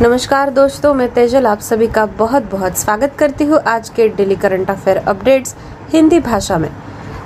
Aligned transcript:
नमस्कार 0.00 0.50
दोस्तों, 0.50 0.92
मैं 0.94 1.08
तेजल 1.08 1.46
आप 1.46 1.60
सभी 1.60 1.86
का 1.86 2.04
बहुत 2.18 2.42
बहुत 2.52 2.76
स्वागत 2.76 3.12
करती 3.18 3.44
हूँ 3.44 3.58
आज 3.66 3.88
के 3.90 4.08
daily 4.08 4.34
current 4.34 4.70
affair 4.70 4.96
updates 4.98 5.54
Hindi 5.92 6.18
भाषा 6.18 6.58
में। 6.58 6.68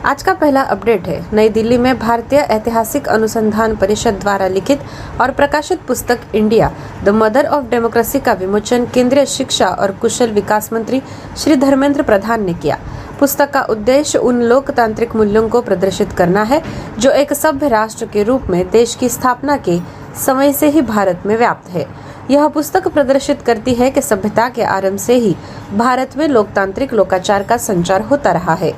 आज 0.04 0.22
का 0.22 0.32
पहला 0.32 0.62
अपडेट 0.64 1.08
है, 1.08 1.18
नई 1.32 1.48
दिल्ली 1.48 1.76
में 1.76 1.98
भारतीय 1.98 2.38
ऐतिहासिक 2.40 3.08
अनुसंधान 3.08 3.74
परिषद 3.74 4.18
द्वारा 4.20 4.48
लिखित 4.48 4.76
और 5.20 5.30
प्रकाशित 5.30 5.78
पुस्तक 5.88 6.34
India, 6.34 6.68
the 7.04 7.08
mother 7.08 7.46
of 7.46 7.64
democracy 7.70 8.18
का 8.18 8.34
विमोचन 8.34 8.84
केंद्रीय 8.84 9.24
शिक्षा 9.26 9.68
और 9.78 9.90
कुशल 9.92 10.30
विकास 10.30 10.72
मंत्री 10.72 11.00
श्री 11.36 11.54
धर्मेंद्र 11.54 12.02
प्रधान 12.02 12.44
ने 12.44 12.52
किया। 12.52 12.76
पुस्तक 13.20 13.50
का 13.54 13.64
उद्देश्य 13.68 14.18
उन 14.18 14.40
लोकतांत्रिक 14.42 15.16
मूल्यों 15.16 15.48
को 15.48 15.60
प्रदर्शित 15.60 16.12
करना 16.16 16.42
है, 16.42 16.60
जो 16.98 17.10
एक 17.10 17.32
सभ्य 17.32 17.68
राष्ट्र 17.68 18.06
के 18.06 18.22
रूप 18.24 18.50
में 18.50 18.62
देश 18.72 18.94
की 18.94 19.08
स्थापना 19.08 19.56
के 19.56 19.78
समय 20.26 20.52
से 20.52 20.68
ही 20.68 20.80
भारत 20.80 21.26
में 21.26 21.36
व्याप्त 21.36 21.68
है। 21.70 21.84
यह 22.30 22.46
पुस्तक 22.46 22.88
प्रदर्शित 22.88 23.36
करती 23.46 23.72
है 23.74 23.88
कि 23.90 24.00
सभ्यता 24.02 24.48
के 24.48 24.62
आरंभ 24.62 24.98
से 24.98 25.14
ही 25.14 25.32
भारत 25.72 26.16
में 26.16 26.30
लोकतांत्रिक 26.30 26.92
लोकाचार 26.94 27.42
का 27.42 27.56
संचार 27.58 28.02
होता 28.10 28.32
रहा 28.32 28.54
है। 28.54 28.70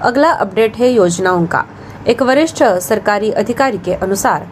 अगला 0.00 0.30
अपडेट 0.30 0.76
है 0.76 0.88
योजनाओं 0.88 1.44
का। 1.44 1.62
एक 2.06 2.22
वरिष्ठ 2.22 2.62
सरकारी 2.82 3.30
अधिकारी 3.32 3.76
के 3.76 3.92
अनुसार, 3.92 4.42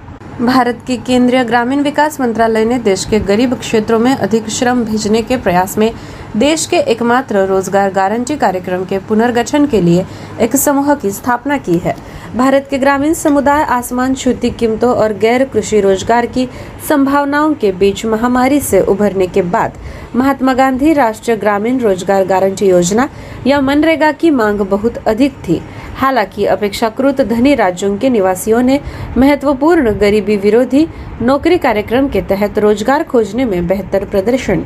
भारत 0.41 0.75
के 0.89 0.97
केंद्रीय 0.97 1.43
ग्रामीण 1.45 1.81
विकास 1.81 2.21
मंत्रालय 2.21 2.65
ने 2.65 2.79
देश 2.79 3.05
के 3.05 3.19
गरीब 3.19 3.55
क्षेत्रों 3.55 4.01
में 4.01 4.15
अधिक 4.17 4.49
श्रम 4.49 4.83
भेजने 4.85 5.21
के 5.23 5.37
प्रयास 5.37 5.79
में 5.79 5.91
देश 6.37 6.65
के 6.67 6.77
एकमात्र 6.91 7.39
रोज़गार 7.47 7.91
गारंटी 7.93 8.37
कार्यक्रम 8.37 8.85
के 8.85 8.99
पुनर्गठन 8.99 9.67
के 9.67 9.81
लिए 9.81 10.05
एक 10.41 10.55
समूह 10.57 10.95
की 10.95 11.11
स्थापना 11.11 11.57
की 11.59 11.77
है। 11.79 11.95
भारत 12.37 12.67
के 12.71 12.79
ग्रामीण 12.79 13.13
समुदाय 13.15 13.65
आसमान 13.65 14.15
छूती 14.15 14.51
कीमतों 14.51 14.95
और 14.95 15.13
गैर 15.15 15.45
कृषि 15.45 15.81
रोज़गार 15.81 16.27
की 16.27 16.49
संभावनाओं 16.89 17.53
के 17.55 17.73
बीच 17.73 18.05
महामारी 18.07 18.61
से 18.61 18.81
उभरने 18.83 19.27
के 19.27 19.43
बाद 19.43 19.77
महात्मा 20.15 20.55
गांधी 20.55 20.93
राष्ट्रीय 20.93 21.37
ग्रामीण 21.37 21.81
रोज़गार 21.81 22.25
गारंटी 22.27 22.69
योजना 22.69 23.09
या 23.47 23.61
मनरेगा 23.61 24.11
की 24.13 24.31
मांग 24.31 24.61
बहुत 24.61 24.97
अधिक 24.99 25.33
थी। 25.49 25.61
हालाँकि 25.97 26.45
अपेक्षाकृत 26.47 27.21
धनी 27.23 27.55
राज्यों 27.55 27.97
के 27.99 28.11
निवासियों 28.11 28.63
ने 28.63 28.81
महत्वपूर्ण 29.17 29.93
गरीबी 29.99 30.37
विरोधी 30.37 30.87
नौकरी 31.23 31.59
कार्यक्रम 31.59 32.09
के 32.09 32.23
तहत 32.23 32.59
रोज़गार 32.59 33.03
खोजने 33.03 33.45
में 33.45 33.67
बेहतर 33.67 34.05
प्रदर्शन 34.05 34.65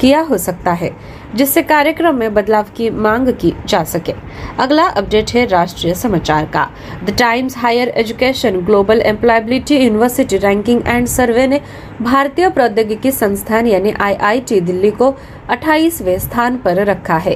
किया 0.00 0.22
हो 0.28 0.36
सकता 0.36 0.72
है, 0.72 0.88
जिससे 1.36 1.62
कार्यक्रम 1.62 2.16
में 2.16 2.34
बदलाव 2.34 2.64
की 2.76 2.88
मांग 2.90 3.28
की 3.40 3.50
जा 3.68 3.84
सके। 3.84 4.12
अगला 4.58 4.86
अपडेट 4.86 5.30
है 5.34 5.44
राष्ट्रीय 5.46 5.94
समाचार 5.94 6.44
का। 6.44 6.64
The 7.06 7.10
Times 7.18 7.56
Higher 7.56 7.88
Education 7.88 8.58
Global 8.58 9.00
Employability 9.00 9.76
University 9.76 10.38
Ranking 10.38 10.80
and 10.86 11.06
Survey 11.06 11.46
ने 11.46 11.58
भारतीय 12.00 12.48
प्रौद्योगिकी 12.48 13.12
संस्थान 13.12 13.66
यानी 13.66 13.92
आईआईटी 14.00 14.60
दिल्ली 14.60 14.90
को 14.90 15.12
28वें 15.48 16.18
स्थान 16.18 16.56
पर 16.56 16.84
रखा 16.84 17.18
है। 17.18 17.34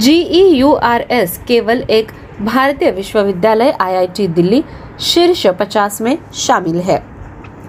जीईयूआरएस 0.00 1.38
केवल 1.38 1.82
एक 1.88 2.10
भारतीय 2.40 2.90
विश्वविद्यालय 2.90 3.70
आईआईटी 3.80 4.26
दिल्ली 4.26 4.60
शीर्ष 5.00 5.46
50 5.46 6.00
में 6.00 6.16
शामिल 6.34 6.80
है। 6.80 6.96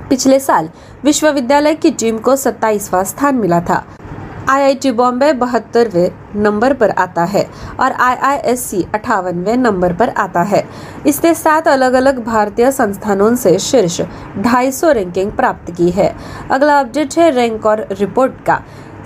पिछले 0.09 0.39
साल 0.39 0.67
विश्वविद्यालय 1.03 1.73
की 1.73 1.89
टीम 1.99 2.17
को 2.17 2.35
27वां 2.35 3.03
स्थान 3.03 3.35
मिला 3.35 3.59
था। 3.59 3.79
आईआईटी 4.49 4.91
बॉम्बे 4.91 5.31
बहत्तरवे 5.31 6.07
नंबर 6.35 6.73
पर 6.73 6.89
आता 6.97 7.23
है 7.25 7.41
और 7.79 7.91
आईआईएससी 7.91 8.81
अठावनवे 8.93 9.55
नंबर 9.55 9.93
पर 9.93 10.09
आता 10.09 10.43
है। 10.43 10.61
इसने 11.05 11.33
सात 11.33 11.67
अलग 11.67 11.93
अलग 11.93 12.23
भारतीय 12.23 12.71
संस्थानों 12.71 13.35
से 13.35 13.57
शीर्ष 13.59 14.01
250 14.37 14.93
रैंकिंग 14.93 15.31
प्राप्त 15.31 15.71
की 15.77 15.89
है। 15.89 16.09
अगला 16.49 16.79
अपडेट 16.79 17.17
है 17.17 17.29
रैंक 17.31 17.65
और 17.65 17.79
रिपोर्ट 17.99 18.31
का। 18.47 18.57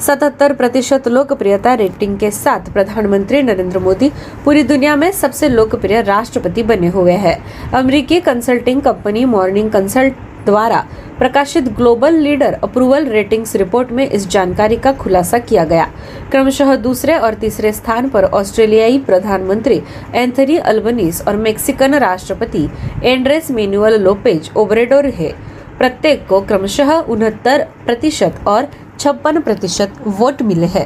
सतहत्तर 0.01 0.53
प्रतिशत 0.53 1.07
लोकप्रियता 1.07 1.73
रेटिंग 1.73 2.17
के 2.19 2.29
साथ 2.31 2.71
प्रधानमंत्री 2.73 3.41
नरेंद्र 3.41 3.79
मोदी 3.79 4.09
पूरी 4.45 4.63
दुनिया 4.63 4.95
में 4.95 5.11
सबसे 5.11 5.49
लोकप्रिय 5.49 6.01
राष्ट्रपति 6.01 6.63
बने 6.63 6.87
हुए 6.87 7.13
हैं। 7.15 7.37
अमेरिकी 7.71 8.19
कंसल्टिंग 8.19 8.81
कंपनी 8.81 9.25
मॉर्निंग 9.25 9.69
कंसल्ट 9.71 10.13
द्वारा 10.45 10.83
प्रकाशित 11.17 11.67
global 11.69 12.15
leader 12.17 12.53
approval 12.63 13.05
ratings 13.07 13.55
report 13.55 13.91
में 13.91 14.05
इस 14.09 14.27
जानकारी 14.27 14.77
का 14.77 14.93
खुलासा 14.93 15.37
किया 15.39 15.65
गया। 15.65 15.85
क्रमशः 16.31 16.75
दूसरे 16.77 17.17
और 17.17 17.33
तीसरे 17.33 17.71
स्थान 17.71 18.09
पर 18.09 18.23
ऑस्ट्रेलियाई 18.23 18.97
प्रधानमंत्री 18.99 19.81
एंथनी 20.15 20.57
अल्बनीस 20.57 21.21
और 21.27 21.35
मेक्सिकन 21.37 21.95
राष्ट्रपति 21.95 22.69
एंड्रेस 23.03 23.51
मेनुअल 23.51 24.01
लोपेज 24.01 24.51
ओबरेडोर 24.57 25.05
है। 25.11 25.31
प्रत्येक 25.77 26.27
को 26.27 26.39
क्रमशः 26.41 26.91
उनहत्तर 26.91 27.67
प्रतिशत 27.85 28.39
और 28.47 28.67
छप्पन 29.01 29.39
प्रतिशत 29.39 29.93
वोट 30.07 30.41
मिले 30.41 30.65
हैं। 30.65 30.85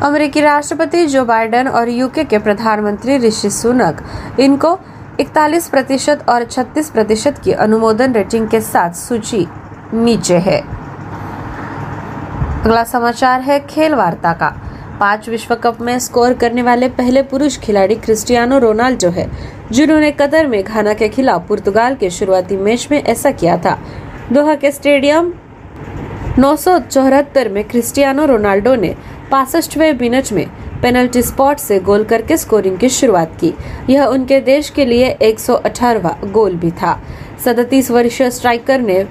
अमेरिकी 0.00 0.40
राष्ट्रपति 0.40 1.06
जो 1.06 1.24
बाइडेन 1.24 1.68
और 1.68 1.88
यूके 1.88 2.24
के 2.24 2.38
प्रधानमंत्री 2.38 3.16
ऋषि 3.18 3.50
सुनक, 3.50 4.02
इनको 4.40 4.78
इकतालीस 5.20 5.68
प्रतिशत 5.68 6.24
और 6.28 6.44
36 6.44 6.90
प्रतिशत 6.90 7.38
की 7.38 7.52
अनुमोदन 7.52 8.12
रेटिंग 8.12 8.48
के 8.48 8.60
साथ 8.60 8.90
सूची 8.90 9.46
नीचे 9.94 10.38
है। 10.38 10.60
अगला 12.60 12.84
समाचार 12.84 13.40
है 13.40 13.60
खेल 13.60 13.94
वार्ता 13.94 14.32
का। 14.32 14.54
पाँच 15.00 15.28
विश्व 15.28 15.54
कप 15.54 15.80
में 15.80 15.98
स्कोर 15.98 16.32
करने 16.32 16.62
वाले 16.62 16.88
पहले 16.88 17.22
पुरुष 17.22 17.58
खिलाड़ी 17.58 17.94
क्रिस्टियानो 17.94 18.58
रोनाल्डो 18.58 19.08
है, 19.08 19.30
जिन्होंने 19.72 20.10
कतर 20.10 20.46
में 20.46 20.62
घाना 20.64 20.94
के 20.94 21.08
खिलाफ 21.08 21.48
पुर्तगाल 21.48 21.94
के 21.94 22.10
शुरुआती 22.10 22.56
मैच 22.56 22.88
में 22.90 23.02
ऐसा 23.02 23.30
किया 23.30 23.56
था। 23.56 23.78
दोहा 24.32 24.54
के 24.54 24.70
स्टेडियम 24.70 25.32
नौ 26.40 26.54
सौ 26.56 26.76
चौहत्तर 26.90 27.48
में 27.48 27.62
क्रिस्टियानो 27.70 28.24
रोनाल्डो 28.26 28.74
ने 28.74 28.92
पासठवें 29.30 29.92
मिनट 30.00 30.32
में 30.32 30.44
पेनल्टी 30.82 31.22
स्पॉट 31.22 31.58
से 31.58 31.78
गोल 31.78 32.02
करके 32.02 32.36
स्कोरिंग 32.36 32.76
की 32.76 32.88
शुरुआत 32.88 33.32
की। 33.40 33.50
यह 33.88 34.04
उनके 34.04 34.38
देश 34.40 34.70
के 34.70 34.88
लिए 34.88 35.08
एक 35.22 35.36
गोल 36.34 36.54
भी 36.54 36.70
था। 36.70 36.94
सदतीस 37.44 37.90
वर्षीय 37.90 38.30
स्ट्राइकर 38.30 38.80
ने 38.80 39.02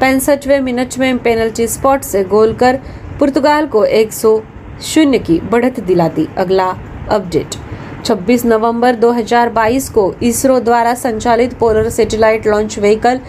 पैंसठवे 0.00 0.58
मिनट 0.60 0.98
में 0.98 1.16
पेनल्टी 1.18 1.66
स्पॉट 1.68 2.02
से 2.02 2.22
गोल 2.24 2.52
कर 2.52 2.76
पुर्तगाल 3.18 3.66
को 3.66 3.84
एक 3.84 4.12
शून्य 4.12 5.18
की 5.18 5.38
बढ़त 5.52 5.80
दिला 5.80 6.08
दी। 6.08 6.26
अगला 6.36 6.72
अपडेट। 7.10 7.58
26 8.04 8.44
नवंबर 8.44 8.94
2022 8.94 9.88
को 9.88 10.12
इसरो 10.22 10.58
द्वारा 10.60 10.94
संचालित 10.94 11.54
polar 11.60 11.88
satellite 11.90 12.46
launch 12.46 12.78
vehicle 12.78 13.20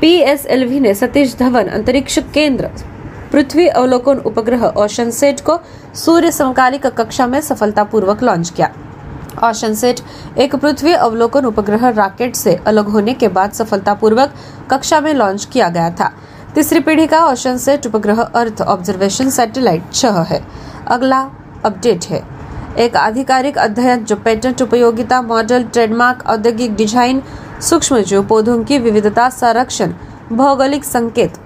PSLV 0.00 0.80
ने 0.80 0.94
सतीश 0.94 1.34
धवन, 1.36 1.66
अंतरिक्ष 1.66 2.18
केंद्र, 2.34 2.68
पृथ्वी 3.32 3.66
अवलोकन 3.68 4.18
उपग्रह 4.20 4.64
ओशन 4.66 5.10
सेट 5.10 5.40
को 5.40 5.58
सूर्य 5.96 6.30
समकालिक 6.30 6.86
कक्षा 6.96 7.26
में 7.26 7.40
सफलतापूर्वक 7.40 8.22
लॉन्च 8.22 8.50
किया। 8.50 8.70
ओशन 9.44 9.74
सेट 9.74 10.00
एक 10.38 10.54
पृथ्वी 10.56 10.92
अवलोकन 10.94 11.44
उपग्रह 11.44 11.88
रॉकेट 11.88 12.34
से 12.36 12.54
अलग 12.66 12.88
होने 12.88 13.14
के 13.14 13.28
बाद 13.28 13.52
सफलतापूर्वक 13.52 14.34
कक्षा 14.70 15.00
में 15.00 15.12
लॉन्च 15.14 15.44
किया 15.44 15.68
गया 15.68 15.90
था। 15.90 16.12
तीसरी 16.54 16.80
पीढ़ी 16.80 17.06
का 17.06 17.24
ओशन 17.26 17.56
सेट 17.58 17.86
उपग्रह 17.86 18.22
अर्थ 18.22 18.62
ऑब्जर्वेशन 18.62 19.30
सैटेलाइट 19.30 19.92
छह 19.92 20.20
है। 20.28 20.42
अगला 20.88 21.20
अपडेट 21.64 22.04
है। 22.04 22.22
एक 22.78 22.96
आधिकारिक 22.96 23.58
अध्ययन 23.58 24.04
जो 24.04 24.16
पेटेंट 24.16 24.62
उपयोगिता 24.62 25.20
मॉडल, 25.22 25.62
ट्रेडमार्क, 25.64 26.26
औद्योगिक 26.26 26.74
डिज़ाइन 26.76 27.22
सूक्ष्म 27.60 28.00
जीव 28.00 28.22
पौधों 28.22 28.62
की 28.64 28.78
विविधता 28.78 29.28
संरक्षण, 29.30 29.92
भौगोलिक 30.32 30.84
संकेत 30.84 31.38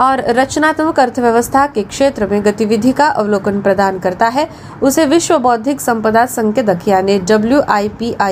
और 0.00 0.20
रचनात्मक 0.28 1.00
अर्थव्यवस्था 1.00 1.66
के 1.66 1.82
क्षेत्र 1.82 2.26
में 2.26 2.44
गतिविधि 2.44 2.92
का 2.92 3.06
अवलोकन 3.06 3.60
प्रदान 3.60 3.98
करता 3.98 4.26
है। 4.26 4.48
उसे 4.82 5.04
विश्व 5.06 5.38
बौद्धिक 5.38 5.80
संपदा 5.80 6.26
संकेतक 6.26 6.88
यानी 6.88 7.18
डब्ल्यू 7.20 7.60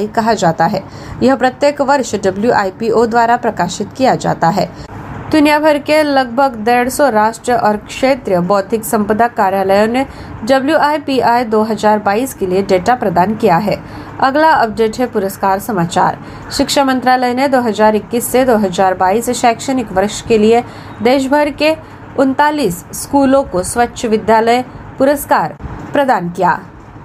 कहा 0.09 0.34
जाता 0.34 0.66
है। 0.66 0.82
यह 1.22 1.36
प्रत्येक 1.36 1.81
वर्ष 1.81 2.14
WIPO 2.16 3.06
द्वारा 3.06 3.36
प्रकाशित 3.36 3.92
किया 3.92 4.15
जाता 4.16 4.48
है। 4.48 4.70
दुनिया 5.33 5.59
भर 5.59 5.78
के 5.78 6.03
लगभग 6.05 6.55
डेढ़ 6.65 6.89
सौ 6.89 7.09
राष्ट्र 7.11 7.55
और 7.55 7.77
क्षेत्रीय 7.78 8.39
बौद्धिक 8.41 8.84
संपदा 8.84 9.27
कार्यालयों 9.30 9.86
ने 9.86 10.04
डब्ल्यू 10.42 10.77
आई 10.77 10.98
पी 10.98 11.19
आई 11.21 11.45
दो 11.45 11.63
हज़ार 11.63 11.98
बाईस 11.98 12.33
के 12.34 12.47
लिए 12.47 12.63
डेटा 12.63 12.95
प्रदान 12.95 13.34
किया 13.34 13.57
है। 13.57 13.77
अगला 14.21 14.51
अपडेट 14.53 14.98
है 14.98 15.07
पुरस्कार 15.07 15.59
समाचार। 15.59 16.16
शिक्षा 16.57 16.84
मंत्रालय 16.84 17.34
ने 17.34 17.48
2021 17.48 18.21
से 18.22 18.45
2022 18.45 19.30
शैक्षणिक 19.33 19.92
वर्ष 19.92 20.21
के 20.22 20.39
लिए 20.39 20.63
देश 21.03 21.27
भर 21.28 21.51
के 21.59 21.75
उनतालीस 22.19 22.84
स्कूलों 22.95 23.42
को 23.42 23.63
स्वच्छ 23.65 24.04
विद्यालय 24.07 24.63
पुरस्कार 24.98 25.53
प्रदान 25.92 26.28
किया। 26.30 26.59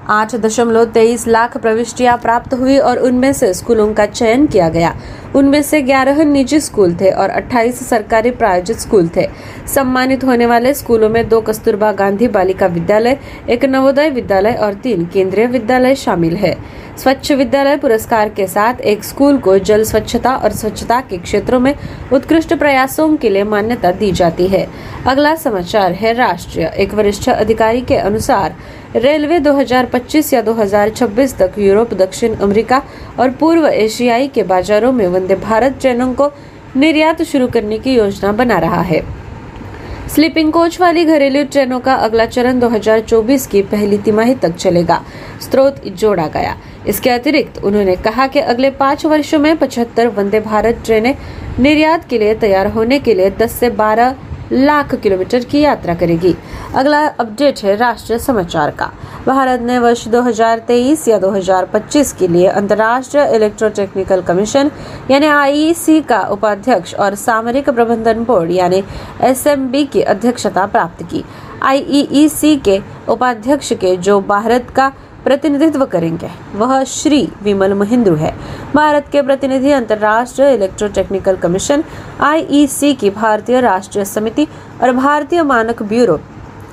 आठ 0.10 0.36
दशमलव 0.36 0.86
तेईस 0.94 1.28
लाख 1.28 1.58
प्रविष्टियाँ 1.58 2.18
प्राप्त 2.18 2.54
हुई 2.54 2.78
और 2.78 2.98
उनमें 3.00 3.32
से 3.34 3.54
स्कूलों 3.54 3.94
का 3.94 4.06
चयन 4.06 4.46
किया 4.48 4.70
गया। 4.70 4.94
उनमें 5.36 5.62
से 5.62 5.82
ग्यारह 5.82 6.24
निजी 6.24 6.60
स्कूल 6.60 6.96
थे 7.02 7.10
और 7.10 7.30
28 7.30 7.90
सरकारी 7.90 8.32
प्रायोजित 8.32 8.78
स्कूल 8.78 9.10
थे। 9.16 9.28
सम्मानित 9.68 10.24
होने 10.24 10.46
वाले 10.46 10.74
स्कूलों 10.74 11.10
में 11.10 11.30
दो 11.30 11.42
कस्तूरबा 11.42 11.92
गांधी 11.92 12.28
बालिका 12.28 12.66
विद्यालय, 12.66 13.18
एक 13.50 13.66
नवोदय 13.66 14.10
विद्यालय 14.10 14.54
और 14.54 14.74
तीन 14.74 15.06
केंद्रीय 15.06 15.46
विद्यालय 15.46 15.96
शामिल 15.96 16.36
है। 16.36 16.84
स्वच्छ 16.98 17.32
विद्यालय 17.32 17.78
पुरस्कार 17.78 18.30
के 18.30 18.48
साथ 18.48 18.82
एक 18.82 19.04
स्कूल 19.04 19.38
को 19.38 19.58
जल 19.58 19.84
स्वच्छता 19.84 20.36
और 20.36 20.52
स्वच्छता 20.52 21.00
के 21.02 21.18
क्षेत्रों 21.18 21.60
में 21.60 21.76
उत्कृष्ट 22.14 22.54
प्रयासों 22.54 23.16
के 23.16 23.30
लिए 23.30 23.44
मान्यता 23.44 23.92
दी 23.92 24.12
जाती 24.12 24.48
है। 24.48 24.68
अगला 25.08 25.36
समाचार 25.36 25.92
है 25.92 26.14
राष्ट्रीय। 26.14 26.74
एक 26.78 26.94
वरिष्ठ 26.94 27.30
अधिकारी 27.30 27.82
के 27.82 27.96
अनुसार, 27.96 28.56
रेलवे 28.96 29.40
2025 29.40 30.34
या 30.34 30.42
2026 30.42 31.38
तक 31.38 31.52
यूरोप, 31.58 31.94
दक्षिण 31.94 32.36
अमेरिका 32.36 32.82
और 33.20 33.30
पूर्व 33.30 33.68
एशियाई 33.68 34.28
के 34.28 34.44
बाजारों 34.44 34.92
में 34.92 35.08
वंदे 35.24 35.36
भारत 35.42 35.78
ट्रेनों 35.82 36.14
को 36.14 36.28
निर्यात 36.76 37.22
शुरू 37.24 37.48
करने 37.48 37.78
की 37.80 37.94
योजना 37.96 38.32
बना 38.32 38.58
रहा 38.60 38.82
है। 38.82 39.02
स्लीपिंग 40.10 40.52
कोच 40.52 40.80
वाली 40.82 41.04
घरेलू 41.06 41.44
ट्रेनों 41.44 41.80
का 41.80 41.94
अगला 41.98 42.26
चरण 42.26 42.60
2024 42.60 43.46
की 43.48 43.62
पहली 43.72 43.98
तिमाही 43.98 44.36
तक 44.36 44.56
चलेगा। 44.56 45.02
स्रोत 45.42 45.84
जोड़ा 45.96 46.28
गया। 46.28 46.56
इसके 46.88 47.10
अतिरिक्त 47.10 47.64
उन्होंने 47.64 47.96
कहा 47.96 48.28
कि 48.28 48.40
अगले 48.40 48.70
पाँच 48.82 49.06
वर्षों 49.06 49.40
में 49.40 49.56
पचहत्तर 49.58 50.08
वंदे 50.08 50.40
भारत 50.42 50.82
ट्रेनें 50.86 51.16
निर्यात 51.60 52.08
के 52.10 52.18
लिए 52.18 52.34
तैयार 52.36 52.68
होने 52.68 53.00
के 53.00 53.14
लिए 53.14 53.30
10 53.40 53.60
से 53.60 53.70
12 53.80 54.16
लाख 54.52 54.96
किलोमीटर 54.96 55.40
की 55.52 55.60
यात्रा 55.62 55.94
करेगी। 55.94 56.34
अगला 56.76 57.06
अपडेट 57.20 57.60
है 57.64 57.76
राष्ट्रीय 57.76 58.20
समाचार 58.20 58.70
का। 58.70 58.88
भारत 59.26 59.60
ने 59.62 59.78
वर्ष 59.80 60.08
2023 60.08 61.08
या 61.08 61.18
2025 61.20 62.14
के 62.14 62.32
लिए 62.34 62.48
अंतर्राष्ट्रीय 62.48 63.36
इलेक्ट्रोटेक्निकल 63.36 64.22
कमीशन 64.22 64.68
यानी 65.10 65.28
आईईसी 65.28 66.00
का 66.02 66.22
उपाध्यक्ष 66.32 66.94
और 66.96 67.14
सामरिक 67.14 67.70
प्रबंधन 67.70 68.24
बोर्ड 68.24 68.52
यानी 68.52 68.82
एसएमबी 69.22 69.84
की 69.84 70.02
अध्यक्षता 70.02 70.66
प्राप्त 70.66 71.04
की। 71.12 71.22
आईईसी 71.62 72.56
के 72.56 72.80
उपाध्यक्ष 73.08 73.74
के 73.74 73.96
जो 73.96 74.20
भारत 74.20 74.72
का 74.76 74.90
प्रतिनिधित्व 75.24 75.86
करेंगे। 75.86 76.30
वह 76.56 76.84
श्री 76.84 77.28
विमल 77.44 77.74
महेंद्र 77.74 78.16
है। 78.16 78.34
भारत 78.74 79.06
के 79.12 79.22
प्रतिनिधि 79.22 79.72
अंतर्राष्ट्रीय 79.72 80.54
इलेक्ट्रोटेक्निकल 80.54 81.36
कमीशन 81.36 81.84
आईईसी 82.22 82.94
की 82.94 83.10
भारतीय 83.12 83.60
राष्ट्रीय 83.62 84.06
समिति 84.06 84.48
और 84.82 84.92
भारतीय 84.92 85.44
मानक 85.44 85.84
ब्यूरो, 85.84 86.20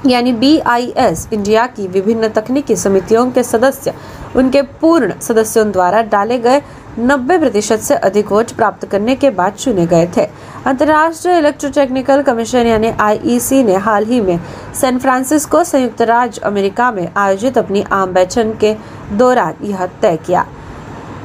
यानी 0.06 0.32
बी 0.32 0.54
इंडिया 0.56 1.66
की 1.66 1.86
विभिन्न 1.88 2.28
तकनीकी 2.30 2.76
समितियों 2.76 3.30
के 3.30 3.42
सदस्य, 3.42 3.94
उनके 4.36 4.62
पूर्ण 4.62 5.18
सदस्यों 5.20 5.70
द्वारा 5.72 6.02
डाले 6.02 6.38
गए 6.38 6.62
90 7.00 7.38
प्रतिशत 7.38 7.80
से 7.80 7.94
अधिक 7.96 8.32
वोट 8.32 8.52
प्राप्त 8.52 8.86
करने 8.86 9.16
के 9.16 9.30
बाद 9.30 9.52
चुने 9.54 9.86
गए 9.86 10.06
थे। 10.16 10.26
अंतर्राष्ट्रीय 10.66 11.38
इलेक्ट्रोटेक्निकल 11.38 12.22
कमीशन 12.22 12.66
यानी 12.66 12.88
आईईसी 12.88 13.62
ने 13.62 13.76
हाल 13.76 14.04
ही 14.04 14.20
में 14.20 14.36
सैन 14.74 14.98
फ्रांसिस्को 14.98 15.62
संयुक्त 15.64 16.02
राज्य 16.02 16.40
अमेरिका 16.42 16.90
में 16.90 17.06
आयोजित 17.16 17.58
अपनी 17.58 17.82
आम 17.90 18.12
बैठक 18.12 18.42
के 18.60 18.74
दौरान 19.12 19.64
यह 19.64 19.84
तय 20.02 20.16
किया। 20.16 20.42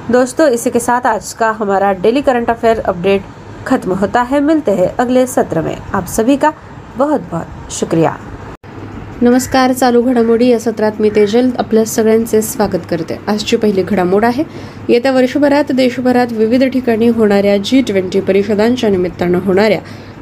दोस्तों, 0.09 0.47
इसी 0.47 0.69
के 0.69 0.79
साथ 0.79 1.05
आज 1.05 1.33
का 1.33 1.51
हमारा 1.59 1.91
डेली 1.91 2.21
करंट 2.21 2.49
अफेयर 2.49 2.79
अपडेट 2.85 3.21
खत्म 3.67 3.91
होता 3.91 4.23
है। 4.23 4.39
मिलते 4.39 4.71
हैं 4.71 4.87
अगले 4.97 5.27
सत्र 5.27 5.61
में। 5.61 5.75
आप 5.93 6.05
सभी 6.05 6.35
का 6.35 6.51
बहुत 6.97 7.19
बहुत 7.31 7.45
शुक्रिया। 7.71 8.11
नमस्कार 9.21 9.71
चालू 9.71 10.01
घडामोडी 10.01 10.47
या 10.47 10.59
सत्रात 10.59 10.91
मी 10.99 11.09
तेजल 11.09 11.49
आपल्या 11.57 11.85
सगळ्यांचे 11.85 12.41
स्वागत 12.41 12.79
करते. 12.89 13.19
आजची 13.27 13.55
पहिली 13.55 13.83
घडामोड 13.83 14.25
आहे. 14.25 14.43
येत्या 14.89 15.11
वर्षभरात 15.11 15.71
देशभरात 15.71 16.27
विविध 16.31 16.63
ठिकाणी 16.63 17.07
होणाऱ्या 17.07 17.57
जी 17.57 17.81
ट्वेंटी 17.81 18.19
परिषदांच्या 18.19 18.89
निमित्तानं 18.89 19.39
होणाऱ्या 19.39 19.79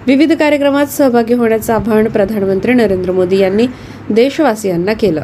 विविध 0.07 0.33
कार्यक्रमात 0.33 0.85
सहभागी 0.85 1.33
होण्याचं 1.33 1.73
आवाहन 1.73 2.07
प्रधानमंत्री 2.07 2.73
नरेंद्र 2.73 3.11
मोदी 3.11 3.37
यांनी 3.37 3.67
देशवासियांना 4.09 4.93
केलं. 4.93 5.23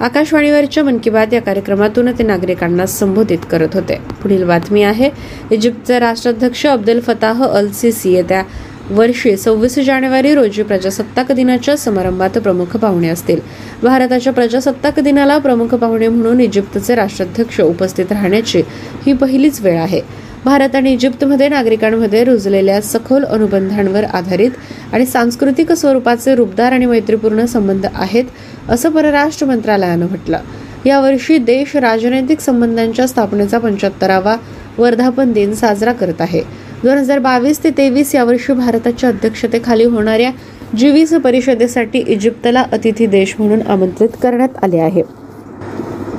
आकाशवाणीवरच्या 0.00 0.84
मन 0.84 0.98
की 0.98 1.10
बात 1.10 1.34
या 1.34 1.40
कार्यक्रमातून 1.40 2.08
ते 2.08 2.22
नागरिकांना 2.22 2.86
संबोधित 2.86 3.38
करत 3.50 3.68
होते. 3.74 3.96
पुढील 4.22 4.44
बातमी 4.44 4.82
आहे 4.82 5.10
इजिप्तचे 5.50 5.98
राष्ट्राध्यक्ष 5.98 6.66
अब्दुल 6.66 7.00
फताह 7.00 7.44
अल 7.44 7.70
सिसी 7.70 8.12
येत्या 8.12 8.42
वर्षी 8.90 9.36
सव्वीस 9.36 9.78
जानेवारी 9.78 10.34
रोजी 10.34 10.62
प्रजासत्ताक 10.62 11.32
दिनाच्या 11.32 11.76
समारंभात 11.76 12.38
प्रमुख 12.38 12.76
पाहुणे 12.76 13.08
असतील. 13.08 13.40
भारताच्या 13.82 14.32
प्रजासत्ताक 14.32 15.00
दिनाला 15.00 15.38
प्रमुख 15.38 15.74
पाहुणे 15.74 16.08
म्हणून 16.08 16.40
इजिप्तचे 16.40 16.94
राष्ट्राध्यक्ष 16.94 17.60
उपस्थित 17.60 18.12
राहण्याची 18.12 18.62
ही 19.06 19.12
पहिलीच 19.12 19.60
वेळ 19.60 19.78
आहे. 19.78 20.00
भारत 20.44 20.76
आणि 20.76 20.92
इजिप्तमध्ये 20.92 21.48
नागरिकांमध्ये 21.48 22.24
रुजलेल्या 22.24 22.80
सखोल 22.80 23.24
अनुबंधांवर 23.24 24.04
आधारित 24.04 24.50
आणि 24.92 25.06
सांस्कृतिक 25.06 25.72
स्वरूपाचे 25.72 26.34
रूपदार 26.34 26.72
आणि 26.72 26.86
मैत्रीपूर्ण 26.86 27.44
संबंध 27.44 27.86
आहेत 27.94 28.24
असं 28.68 28.90
परराष्ट्र 28.90 29.46
मंत्रालयानं 29.46 30.06
म्हटलं. 30.06 30.38
यावर्षी 30.86 31.38
देश 31.38 31.76
राजनैतिक 31.76 32.40
संबंधांच्या 32.40 33.06
स्थापनेचा 33.06 33.58
पंच्याहत्तरावा 33.58 34.36
वर्धापन 34.78 35.32
दिन 35.32 35.54
साजरा 35.54 35.92
करत 35.92 36.20
आहे. 36.20 36.65
दोन 36.86 36.98
हजार 36.98 37.18
बावीस 37.18 37.58
ते 37.64 37.70
तेवीस 37.70 38.14
या 38.14 38.24
वर्षी 38.24 38.52
भारताच्या 38.52 39.08
अध्यक्षतेखाली 39.08 39.84
होणाऱ्या 39.84 40.30
जी 40.76 40.90
वीस 40.90 41.14
परिषदेसाठी 41.14 41.98
इजिप्तला 41.98 42.62
अतिथी 42.72 43.06
देश 43.06 43.34
म्हणून 43.38 43.62
आमंत्रित 43.62 44.08
करण्यात 44.22 44.64
आले 44.64 44.78
आहे. 44.78 45.02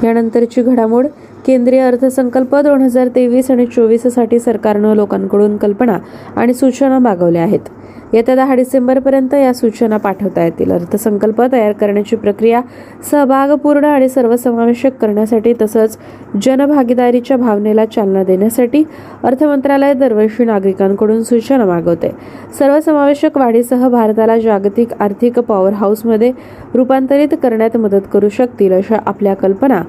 यानंतरची 0.03 0.61
घडामोड 0.61 1.07
केंद्रीय 1.47 1.79
अर्थसंकल्प 1.81 2.55
दोन 2.55 2.81
हजार 2.81 3.07
तेवीस 3.07 3.49
आणि 3.51 3.65
चोवीससाठी 3.65 4.39
सरकारनं 4.39 4.95
लोकांकडून 4.95 5.55
कल्पना 5.57 5.97
आणि 6.35 6.53
सूचना 6.53 6.97
मागवल्या 6.99 7.41
आहेत. 7.41 7.69
येत्या 8.13 8.35
दहा 8.35 8.55
डिसेंबरपर्यंत 8.55 9.33
या 9.33 9.53
सूचना 9.53 9.97
पाठवता 9.97 10.43
येतील. 10.43 10.71
अर्थसंकल्प 10.71 11.41
तयार 11.51 11.71
करण्याची 11.71 12.15
प्रक्रिया 12.15 12.61
सहभागपूर्ण 13.11 13.85
आणि 13.85 14.09
सर्वसमावेशक 14.09 14.97
करण्यासाठी 15.01 15.53
तसंच 15.61 15.97
जनभागीदारीच्या 16.43 17.37
भावनेला 17.37 17.85
चालना 17.85 18.23
देण्यासाठी 18.23 18.83
अर्थ 19.23 19.43
मंत्रालय 19.43 19.93
दरवर्षी 19.93 20.45
नागरिकांकडून 20.45 21.23
सूचना 21.23 21.65
मागवते. 21.65 22.11
सर्वसमावेशक 22.59 23.37
वाढीसह 23.37 23.87
भारताला 23.89 24.37
जागतिक 24.37 24.93
आर्थिक 24.99 25.39
पॉवर 25.39 25.73
हाऊसमध्ये 25.73 26.31
रूपांतरित 26.75 27.35
करण्यात 27.43 27.77
मदत 27.77 28.13
करू 28.13 28.29
शकतील 28.29 28.73
अशा 28.73 28.97
आपल्या 29.05 29.33
कल्पना 29.35 29.81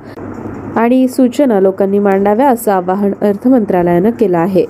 आणि 0.78 1.06
सूचना 1.08 1.58
लोकांनी 1.60 1.98
मांडाव्या 1.98 2.48
असं 2.48 2.72
आवाहन 2.72 3.12
अर्थ 3.20 3.46
मंत्रालयानं 3.48 4.10
केलं 4.10 4.38
आहे. 4.38 4.64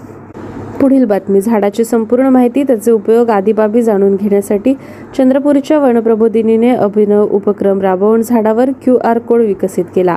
पुढील 0.80 1.04
बातमी 1.04 1.40
झाडाची 1.40 1.84
संपूर्ण 1.84 2.28
माहिती 2.28 2.62
त्याचे 2.62 2.90
उपयोग 2.90 3.30
आदी 3.30 3.52
बाबी 3.52 3.82
जाणून 3.82 4.14
घेण्यासाठी 4.16 4.74
चंद्रपूरच्या 5.16 5.78
वनप्रबोधिनीने 5.78 6.70
अभिनव 6.70 7.26
उपक्रम 7.30 7.80
राबवून 7.80 8.22
झाडावर 8.22 8.70
क्यू 8.84 8.96
आर 9.04 9.18
कोड 9.18 9.40
विकसित 9.40 9.84
केला. 9.94 10.16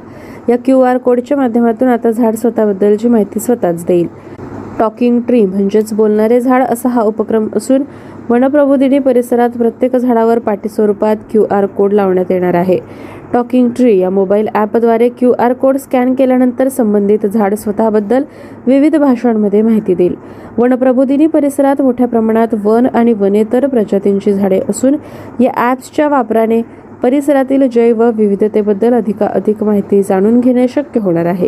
या 0.49 0.57
क्यू 0.57 0.79
आर 0.79 0.97
कोडच्या 0.97 1.37
माध्यमातून 1.37 1.87
आता 1.87 2.11
झाड 2.11 2.35
स्वतःबद्दलची 2.35 3.07
माहिती 3.07 3.39
स्वतःच 3.39 3.85
देईल. 3.85 4.07
टॉकिंग 4.79 5.19
ट्री 5.21 5.45
म्हणजेच 5.45 5.93
बोलणारे 5.93 6.39
झाड 6.41 6.63
असा 6.63 6.89
हा 6.89 7.01
उपक्रम 7.01 7.47
असून 7.55 7.83
वनप्रबोधिनी 8.29 8.99
परिसरात 8.99 9.49
प्रत्येक 9.49 9.95
झाडावर 9.95 10.39
पाठी 10.39 10.69
स्वरूपात 10.69 11.15
क्यू 11.31 11.45
आर 11.51 11.65
कोड 11.65 11.93
लावण्यात 11.93 12.31
येणार 12.31 12.53
आहे. 12.53 12.79
टॉकिंग 13.33 13.69
ट्री 13.69 13.97
या 13.97 14.09
मोबाईल 14.09 14.47
ॲपद्वारे 14.53 15.07
क्यू 15.09 15.31
आर 15.39 15.53
कोड 15.53 15.77
स्कॅन 15.77 16.13
केल्यानंतर 16.13 16.67
संबंधित 16.67 17.25
झाड 17.25 17.53
स्वतःबद्दल 17.53 18.23
विविध 18.67 18.95
भाषांमध्ये 18.95 19.61
माहिती 19.61 19.93
देईल. 19.95 20.15
वनप्रबोधिनी 20.57 21.27
परिसरात 21.27 21.81
मोठ्या 21.81 22.07
प्रमाणात 22.07 22.55
वन 22.63 22.87
आणि 22.93 23.13
वनेतर 23.13 23.67
प्रजातींची 23.67 24.33
झाडे 24.33 24.59
असून 24.69 24.95
या 25.39 25.51
ॲप्सच्या 25.55 26.07
वापराने 26.07 26.61
परिसरातील 27.03 27.67
जैव 27.67 28.03
विविधतेबद्दल 28.15 28.93
अधिकाधिक 28.93 29.63
माहिती 29.63 30.01
जाणून 30.03 30.39
घेणे 30.39 30.67
शक्य 30.67 30.99
होणार 30.99 31.25
आहे. 31.25 31.47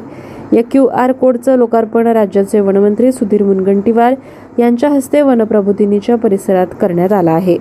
या 0.53 0.63
क्यू 0.71 0.85
आर 0.85 1.11
कोडचं 1.11 1.57
लोकार्पण 1.57 2.07
राज्याचे 2.07 2.59
वनमंत्री 2.59 3.11
सुधीर 3.11 3.43
मुनगंटीवार 3.43 4.15
यांच्या 4.59 4.89
हस्ते 4.89 5.21
वनप्रबोधिनीच्या 5.21 6.15
परिसरात 6.15 6.67
करण्यात 6.81 7.13
आला 7.13 7.31
आहे. 7.31 7.57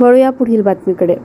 वळूया 0.00 0.30
पुढील 0.30 0.62
बातमीकडे. 0.62 1.16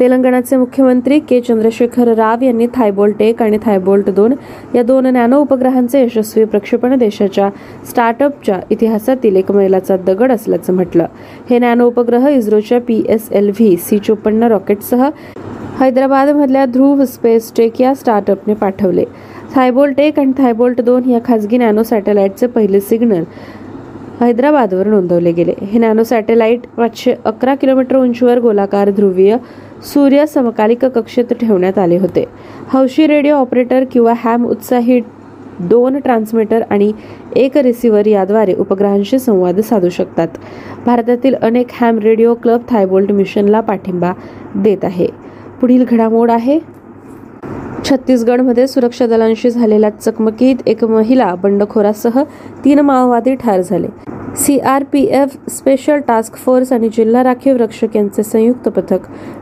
तेलंगणाचे 0.00 0.56
मुख्यमंत्री 0.56 1.18
के 1.18 1.40
चंद्रशेखर 1.40 2.08
राव 2.14 2.42
यांनी 2.44 2.66
थायबोल्ट 2.74 3.20
एक 3.22 3.40
आणि 3.42 3.58
थायबोल्ट 3.64 4.08
दोन 4.16 4.32
या 4.74 4.82
दोन 4.82 5.06
नॅनो 5.06 5.38
उपग्रहांचे 5.40 6.02
यशस्वी 6.02 6.44
प्रक्षेपण 6.44 6.94
देशाच्या 6.98 7.48
स्टार्टअपच्या 7.90 8.58
इतिहासातील 8.70 9.36
एक 9.36 9.52
मैलाचा 9.52 9.96
दगड 9.96 10.32
असल्याचं 10.32 10.74
म्हटलं. 10.74 11.06
हे 11.50 11.58
नॅनो 11.58 11.86
उपग्रह 11.86 12.28
इस्रोच्या 12.28 12.80
P 12.80 13.02
S 13.08 13.28
L 13.32 13.50
V 13.50 13.76
C 13.76 13.98
चोपन्न 13.98 14.48
रॉकेटसह 14.50 15.08
हैदराबादमधल्या 15.80 16.64
ध्रुव 16.66 17.04
स्पेस 17.04 17.52
टेक 17.56 17.80
या 17.80 17.94
स्टार्टअपने 17.94 18.54
पाठवले. 18.54 19.04
थायबोल्ट 19.54 20.00
एक 20.00 20.18
आणि 20.18 20.32
थायबोल्ट 20.38 20.80
दोन 20.80 21.10
या 21.10 21.18
खासगी 21.24 21.58
नॅनो 21.58 21.82
सॅटेलाइटचे 21.82 22.46
पहिले 22.46 22.80
सिग्नल 22.80 23.22
हैदराबादवर 24.20 24.86
नोंदवले 24.86 25.32
गेले. 25.32 25.54
हे 25.62 25.78
नॅनो 25.78 26.02
सॅटेलाइट 26.02 26.60
पाचशे 26.76 27.14
अकरा 27.24 27.54
किलोमीटर 27.54 27.96
उंचीवर 27.96 28.38
गोलाकार 28.40 28.90
ध्रुवीय 28.90 29.36
सूर्य 29.84 30.26
समकालिक 30.26 30.84
कक्षेत 30.84 31.32
ठेवण्यात 31.40 31.78
आले 31.78 31.98
होते. 31.98 32.24
हौशी 32.72 33.06
रेडिओ 33.06 33.34
ऑपरेटर 33.34 33.84
किंवा 33.92 34.12
हॅम 34.16 34.46
उत्साही 34.46 35.00
दोन 35.60 35.98
ट्रान्समीटर 35.98 36.62
आणि 36.70 36.92
एक 37.36 37.56
रिसिव्हर 37.56 38.06
याद्वारे 38.06 38.54
उपग्रहांशी 38.54 39.18
संवाद 39.18 39.60
साधू 39.60 39.88
शकतात. 39.88 40.28
भारतातील 40.86 41.34
अनेक 41.34 41.66
हॅम 41.80 41.98
रेडिओ 41.98 42.34
क्लब 42.34 42.60
थायबोल्ट 42.70 43.12
मिशनला 43.12 43.60
पाठिंबा 43.60 44.12
देत 44.54 44.84
आहे. 44.84 45.06
पुढील 45.60 45.84
घडामोड 45.90 46.30
आहे. 46.30 46.58
छत्तीसगडमध्ये 47.84 48.66
सुरक्षा 48.66 49.06
दलांशी 49.06 49.50
झालेल्या 49.50 49.90
चकमकीत 49.90 50.56
एक 50.66 50.84
महिला 50.84 51.34
बंडखोरासह 51.34 52.22
तीन 52.64 52.80
माओवादी 52.80 53.34
ठार 53.34 53.60
झाले. 53.60 53.88
सीआरपीएफ 54.36 55.36
स्पेशल 55.50 55.98
टास्क 55.98 56.34
फोर्स 56.34 56.72
आणि 56.72 56.88
जिल्हा 56.88 57.22
राखीव 57.22 57.56
रक्षक 57.56 57.96
यांचे 57.96 58.22
संयुक्त 58.22 58.68
पथक 58.68 58.98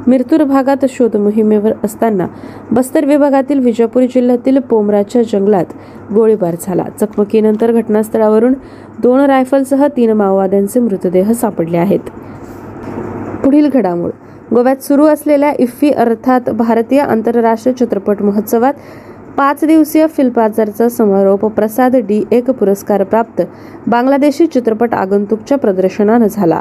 मिरतूर 0.06 0.44
भागात 0.44 0.84
शोध 0.88 1.16
मोहिमेवर 1.16 1.72
असताना 1.84 2.26
बस्तर 2.72 3.04
विभागातील 3.04 3.58
विजापूर 3.58 4.02
जिल्ह्यातील 4.02 4.58
पोमराच्या 4.58 5.22
जंगलात 5.22 5.72
गोळीबार 6.14 6.54
झाला. 6.60 6.84
चकमकीनंतर 7.00 7.72
घटनास्थळावरून 7.72 8.54
दोन 8.98 9.20
रायफलसह 9.20 9.86
तीन 9.86 10.10
माओवाद्यांचे 10.10 10.80
मृतदेह 10.80 11.32
सापडले 11.32 11.76
आहेत. 11.76 12.10
पुढील 13.44 13.68
घडामोड. 13.68 14.10
गोव्यात 14.50 14.82
सुरू 14.82 15.06
असलेल्या 15.06 15.52
इफ्फी 15.58 15.90
अर्थात 15.90 16.50
भारतीय 16.50 17.00
आंतरराष्ट्रीय 17.00 17.74
चित्रपट 17.74 18.22
महोत्सवात 18.22 18.74
पाच 19.36 19.64
दिवसीय 19.64 20.06
फिल्मबाजारचा 20.06 20.88
समारोप 20.88 21.44
प्रसाद 21.46 21.96
डी 21.96 22.22
एक 22.32 22.50
पुरस्कार 22.50 23.02
प्राप्त. 23.04 23.42
बांगलादेशी 23.86 24.46
चित्रपट 24.46 24.94
आगंतुकच्या 24.94 25.58
प्रदर्शनानं 25.58 26.26
झाला. 26.26 26.60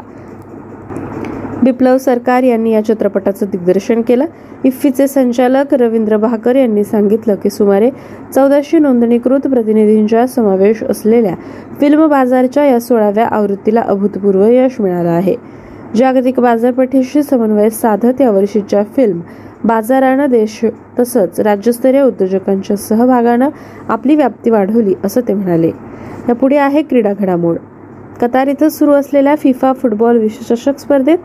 बिप्लव 1.62 1.98
सरकार 1.98 2.42
यांनी 2.42 2.72
या 2.72 2.84
चित्रपटाचं 2.84 3.46
दिग्दर्शन 3.52 4.02
केलं. 4.02 4.24
इफ्फीचे 4.64 5.08
संचालक 5.08 5.74
रवींद्र 5.74 6.16
भाकर 6.16 6.56
यांनी 6.56 6.84
सांगितलं 6.84 7.34
की 7.34 7.50
सुमारे 7.50 7.90
चौदाशे 8.34 8.78
नोंदणीकृत 8.78 9.46
प्रतिनिधींचा 9.46 10.26
समावेश 10.26 10.82
असलेल्या 10.82 11.34
फिल्म 11.80 12.06
बाजारच्या 12.06 12.64
या 12.64 12.80
सोळाव्या 12.80 13.26
आवृत्तीला 13.26 13.80
अभूतपूर्व 13.80 14.44
यश 14.44 14.80
मिळालं 14.80 15.10
आहे. 15.10 15.34
जागतिक 15.96 16.38
बाजारपेठेशी 16.40 17.22
समन्वय 17.22 17.68
साधत 17.70 18.20
यावर्षीच्या 18.20 18.82
फिल्म 18.96 19.20
बाजारानं 19.64 20.30
देश 20.30 20.60
तसंच 20.98 21.40
राज्यस्तरीय 21.40 22.02
उद्योजकांच्या 22.02 22.76
सहभागानं 22.76 23.48
आपली 23.88 24.16
व्याप्ती 24.16 24.50
वाढवली 24.50 24.94
असं 25.04 25.20
ते 25.28 25.34
म्हणाले. 25.34 25.70
यापुढे 26.28 26.56
आहे 26.56 26.82
क्रीडा 26.82 27.12
घडामोड 27.12 27.56
कतार 28.20 28.48
इथं 28.48 28.68
सुरू 28.68 28.92
असलेल्या 28.92 29.34
फिफा 29.36 29.72
फुटबॉल 29.72 30.18
विश्वचषक 30.18 30.78
स्पर्धेत 30.78 31.18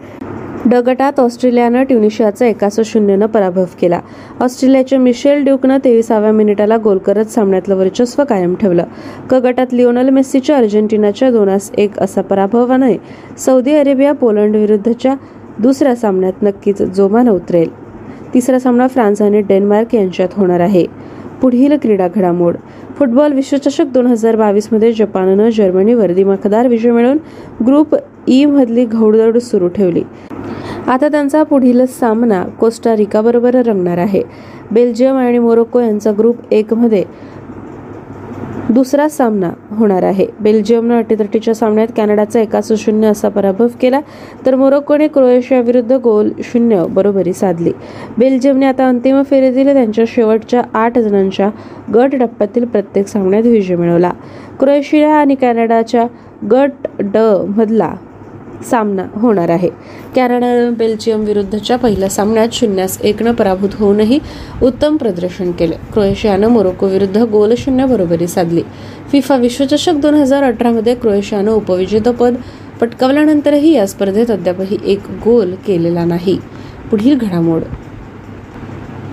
ड 0.66 0.76
गटात 0.76 1.20
ऑस्ट्रेलियानं 1.20 1.84
ट्युनिशियाचा 1.84 2.46
एकाच 2.46 2.80
शून्यनं 2.86 3.26
पराभव 3.26 3.66
केला. 3.82 4.00
ऑस्ट्रेलियाच्या 4.42 5.00
मिशेल 5.00 5.44
ड्यूकनं 5.44 5.78
तेविसाव्या 5.84 6.32
मिनिटाला 6.32 6.78
गोल 6.78 6.98
करत 6.98 7.26
सामन्यातलं 7.26 7.76
वर्चस्व 7.76 8.24
कायम 8.24 8.56
ठेवलं. 8.56 8.84
क 9.30 9.34
गटात 9.34 9.74
लिओनल 9.74 10.10
मेस्सीच्या 10.10 10.58
अर्जेंटिनाच्या 10.58 11.32
दोनास 11.32 11.72
एक 11.78 12.00
असा 12.00 12.22
पराभवाने 12.22 12.98
सौदी 13.38 13.76
अरेबिया 13.76 14.12
पोलंड 14.12 14.56
विरुद्धच्या 14.56 15.16
दुसऱ्या 15.60 15.96
सामन्यात 15.96 16.44
नक्कीच 16.44 16.82
जोमानं 16.82 17.32
उतरेल. 17.32 17.70
तिसरा 18.34 18.60
सामना 18.60 18.88
फ्रान्स 18.88 19.22
आणि 19.22 19.42
डेन्मार्क 19.42 19.96
यांच्यात 19.96 20.30
होणार 20.32 20.60
आहे. 20.60 20.86
पुढील 21.42 21.78
क्रीडा 21.82 22.08
घडामोड 22.16 22.56
फुटबॉल 23.00 23.34
विश्वचषक 23.34 23.86
दोन 23.86 24.08
हजार 24.08 24.36
बावीसमध्ये 24.36 24.92
जपाननं 24.94 25.50
जर्मनीवर 25.50 26.12
दिमाखदार 26.14 26.68
विजय 26.68 26.92
मिळवून 26.92 27.18
ग्रुप 27.66 27.96
ई 28.28 28.46
मधली 28.46 28.86
घौडदौड 28.86 29.38
सुरू 29.38 29.68
ठेवली. 29.68 30.02
आता 30.88 31.08
त्यांचा 31.08 31.44
पुढील 31.44 31.86
सामना 31.86 32.44
कोस्टा 32.60 33.22
बरोबर 33.22 33.56
रंगणार 33.56 33.98
आहे. 33.98 34.22
बेल्जियम 34.72 35.16
आणि 35.16 35.40
मोरोक्को 35.40 35.80
यांचा 35.80 36.12
ग्रुप 36.18 36.36
एक 36.52 36.74
मध्ये 36.74 37.04
दुसरा 38.70 39.08
सामना 39.10 39.50
होणार 39.70 40.04
आहे. 40.04 40.26
बेल्जियमनं 40.40 40.98
अटीतटीच्या 40.98 41.54
सामन्यात 41.56 41.88
कॅनडाचा 41.98 42.40
एकाच 42.40 42.72
शून्य 42.74 43.08
असा 43.08 43.30
पराभव 43.30 43.68
केला 43.82 44.00
तर 44.46 44.56
मोरोक्कोने 44.56 45.08
क्रोएशियाविरुद्ध 45.08 45.94
गोल 45.94 46.30
शून्य 46.44 46.86
बरोबरी 46.90 47.34
साधली. 47.34 47.72
बेल्जियमने 48.18 48.66
आता 48.66 48.88
अंतिम 48.88 49.22
फेरीतील 49.24 49.74
त्यांच्या 49.74 50.06
शेवटच्या 50.08 50.62
आठ 50.74 51.00
जणांच्या 51.00 51.50
गट 51.94 52.16
टप्प्यातील 52.16 52.66
प्रत्येक 52.66 53.08
सामन्यात 53.08 53.44
विजय 53.44 53.76
मिळवला. 53.76 54.12
क्रोएशिया 54.60 55.16
आणि 55.16 55.36
कॅनडाच्या 55.36 56.06
गट 56.52 56.88
ड 57.00 57.18
मधला 57.58 57.94
सामना 58.64 59.06
होणार 59.14 59.50
आहे. 59.50 59.70
कॅनडानं 60.16 60.74
बेल्जियम 60.74 61.20
विरुद्धच्या 61.20 61.78
पहिल्या 61.78 62.10
सामन्यात 62.10 62.48
शून्यास 62.52 63.02
एकनं 63.02 63.32
पराभूत 63.32 63.70
होऊनही 63.74 64.20
उत्तम 64.64 64.98
प्रदर्शन 64.98 65.52
केले. 65.52 65.76
क्रोएशियानं 65.94 66.48
मोरोको 66.48 66.88
विरुद्ध 66.88 67.18
गोलशून्य 67.18 67.86
बरोबरी 67.86 68.28
साधली. 68.28 68.62
फिफा 69.12 69.36
विश्वचषक 69.36 69.94
दोन 69.94 70.14
हजार 70.14 70.44
अठरामध्ये 70.44 70.96
क्रोएशियानं 70.96 71.52
उपविजेतेपद 71.52 72.36
पटकावल्यानंतरही 72.82 73.72
या 73.72 73.88
स्पर्धेत 73.88 74.32
अद्यापही 74.32 74.78
एक 74.86 75.00
गोल 75.10 75.56
केलेला 75.68 76.06
नाही. 76.06 76.38
पुढील 76.92 77.18
घडामोड. 77.18 77.62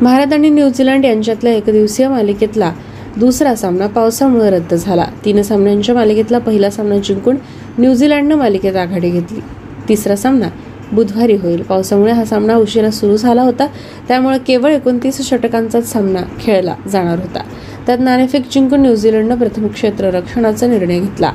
भारत 0.03 0.33
आणि 0.33 0.51
न्यूझीलंड 0.51 1.05
यांच्यातल्या 1.05 1.53
एकदिवसीय 1.53 2.09
मालिकेतला 2.09 2.73
दुसरा 3.17 3.55
सामना 3.55 3.87
पावसामुळे 3.87 4.51
रद्द 4.51 4.75
झाला. 4.75 5.07
तीन 5.25 5.43
सामन्यांच्या 5.43 5.95
मालिकेतला 5.95 6.39
पहिला 6.39 6.71
सामना 6.71 6.99
जिंकून 6.99 7.37
न्यूझीलंडनं 7.79 8.35
मालिकेत 8.35 8.77
आघाडी 8.77 9.11
घेतली. 9.11 9.41
तिसरा 9.89 10.17
सामना 10.17 10.49
बुधवारी 10.93 11.37
होईल. 11.37 11.63
पावसामुळे 11.63 12.13
हा 12.13 12.25
सामना 12.25 12.55
उशिरा 12.55 12.91
सुरू 12.91 13.17
झाला 13.17 13.43
होता. 13.43 13.67
त्यामुळे 14.09 14.39
केवळ 14.39 14.71
एकोणतीस 14.71 15.21
षटकांचाच 15.21 15.93
सामना 15.93 16.21
खेळला 16.41 16.75
जाणार 16.89 17.19
होता. 17.19 17.41
त्यात 17.87 17.99
नाणेफेक 18.01 18.43
जिंकून 18.53 18.81
न्यूझीलंडनं 18.81 19.35
प्रथम 19.35 19.67
क्षेत्ररक्षणाचा 19.67 20.67
निर्णय 20.67 21.01
घेतला. 21.01 21.33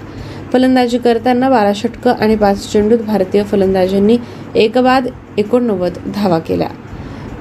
फलंदाजी 0.54 0.98
करताना 0.98 1.50
बारा 1.50 1.72
षटकं 1.76 2.12
आणि 2.12 2.36
पाच 2.36 2.72
चेंडूत 2.72 3.00
भारतीय 3.00 3.44
फलंदाजांनी 3.44 4.18
एक 4.56 4.78
बाद 4.78 5.08
एकोणनव्वद 5.38 5.92
धावा 6.16 6.40
केल्या. 6.40 6.68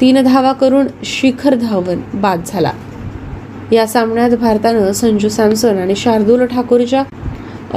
तीन 0.00 0.23
धावा 0.23 0.52
करून 0.52 0.87
शिखर 1.04 1.54
धावन 1.54 2.00
बाद 2.14 2.40
झाला. 2.47 2.70
या 3.72 3.86
सामन्यात 3.86 4.30
भारतानं 4.30 4.92
संजू 4.92 5.28
सॅमसन 5.28 5.78
आणि 5.78 5.96
शार्दूल 5.96 6.44
ठाकूरच्या 6.46 7.02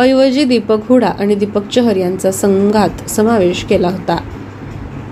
ऐवजी 0.01 0.43
दीपक 0.43 0.77
हुडा 0.89 1.07
आणि 1.07 1.35
दीपक 1.35 1.67
चहर 1.67 1.95
यांचा 1.95 2.31
संघात 2.31 3.09
समावेश 3.09 3.63
केला 3.63 3.87
होता. 3.87 4.17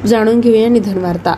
जाणून 0.07 0.39
घेऊया 0.39 0.69
निधन 0.69 0.97
वार्ता. 0.97 1.35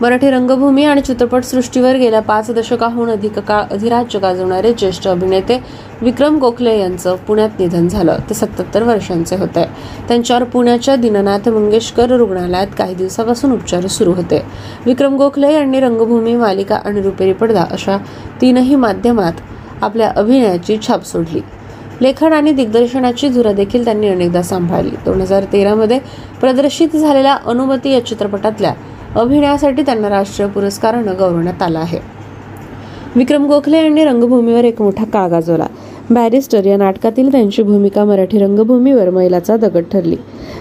मराठी 0.00 0.30
रंगभूमी 0.30 0.84
आणि 0.84 1.00
चित्रपटसृष्टीवर 1.00 1.96
गेल्या 1.96 2.20
पाच 2.20 2.50
दशकाहून 2.50 3.10
अधिक 3.10 3.38
काळ 3.38 3.62
अधिराज्य 3.70 4.18
गाजवणारे 4.18 4.72
ज्येष्ठ 4.72 5.08
अभिनेते 5.08 5.62
विक्रम 6.02 6.38
गोखले 6.38 6.78
यांचं 6.78 7.16
पुण्यात 7.16 7.48
निधन 7.58 7.88
झालं. 7.88 8.16
ते 8.28 8.34
सत्याहत्तर 8.34 8.82
वर्षांचे 8.82 9.36
होते. 9.36 9.64
त्यांच्यावर 10.08 10.44
पुण्याच्या 10.44 10.96
दीननाथ 10.96 11.48
मंगेशकर 11.48 12.10
रुग्णालयात 12.10 12.66
काही 12.78 12.94
दिवसापासून 12.94 13.52
उपचार 13.52 13.86
सुरू 13.86 14.12
होते. 14.12 14.42
विक्रम 14.86 15.16
गोखले 15.16 15.52
यांनी 15.52 15.80
रंगभूमी 15.80 16.34
मालिका 16.36 16.76
आणि 16.76 17.02
रुपेरी 17.02 17.32
पडदा 17.32 17.64
अशा 17.70 17.96
तीनही 18.40 18.74
माध्यमात 18.74 19.32
आपल्या 19.82 20.12
अभिनयाची 20.16 20.78
छाप 20.86 21.04
सोडली. 21.04 21.40
लेखन 22.00 22.32
आणि 22.32 22.52
दिग्दर्शनाची 22.52 23.28
धुरा 23.28 23.52
देखील 23.52 23.84
त्यांनी 23.84 24.08
अनेकदा 24.08 24.42
सांभाळली. 24.42 24.96
दोन 25.04 25.20
हजार 25.20 25.44
तेरामध्ये 25.52 25.98
प्रदर्शित 26.40 26.96
झालेल्या 26.96 27.36
अनुमती 27.46 27.90
या 27.90 28.06
चित्रपटातल्या 28.06 28.74
अभिनयासाठी 29.16 29.82
त्यांना 29.82 30.08
राष्ट्रीय 30.08 30.48
पुरस्कारानं 30.48 31.12
गौरवण्यात 31.18 31.62
आला 31.62 31.78
आहे. 31.78 32.13
विक्रम 33.16 33.46
गोखले 33.46 33.78
यांनी 33.78 34.04
रंगभूमीवर 34.04 34.64
एक 34.64 34.80
मोठा 34.82 35.04
काळ 35.04 35.28
गाजवला. 35.28 35.66
बॅरिस्टर 36.10 36.64
या 36.66 36.76
नाटकातील 36.76 37.30
त्यांची 37.32 37.62
भूमिका 37.62 38.04
मराठी 38.04 38.38
रंगभूमीवर 38.38 39.10
मैलाचा 39.10 39.56
दगड 39.56 39.84
ठरली. 39.92 40.16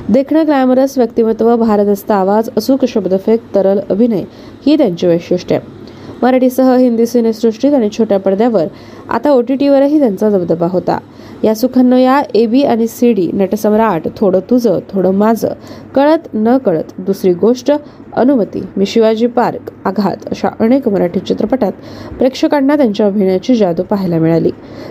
देखणं 0.09 0.45
ग्लॅमरस 0.45 0.97
व्यक्तिमत्व 0.97 1.55
भारदस्त 1.55 2.11
आवाज 2.11 2.49
अचूक 2.57 2.85
शब्दफेक 2.85 3.41
तरल 3.55 3.79
अभिनय 3.89 4.23
ही 4.65 4.77
त्यांची 4.77 5.07
वैशिष्ट्ये. 5.07 5.59
मराठीसह 6.21 6.75
हिंदी 6.75 7.05
सिनेसृष्टीत 7.05 7.73
आणि 7.73 7.89
छोट्या 7.97 8.19
पडद्यावर 8.19 8.65
आता 9.09 9.31
ओ 9.31 9.41
टी 9.41 9.55
टीवरही 9.55 9.99
त्यांचा 9.99 10.29
दबदबा 10.29 10.67
होता. 10.71 10.97
या 11.43 11.55
सुखन्न 11.55 11.93
या 11.93 12.21
ए 12.35 12.45
बी 12.45 12.61
आणि 12.63 12.87
सी 12.87 13.11
डी 13.13 13.29
नटसम्राट 13.33 14.07
थोडं 14.17 14.39
तुझं 14.49 14.79
थोडं 14.89 15.13
माझं 15.13 15.53
कळत 15.95 16.27
न 16.33 16.57
कळत 16.57 17.01
दुसरी 17.01 17.33
गोष्ट 17.33 17.71
अनुमती 18.15 18.63
मी 18.77 18.85
शिवाजी 18.85 19.27
पार्क 19.27 19.87
आघात 19.87 20.17
अशा 20.31 20.47
अनेक 20.59 20.87
मराठी 20.87 21.19
चित्रपटात 21.19 21.71
प्रेक्षकांना 22.17 22.75
त्यांच्या 22.75 23.05
अभिनयाची 23.05 23.55
जादू 23.55 23.83
पाहायला 23.83 24.19
मिळाली. 24.19 24.49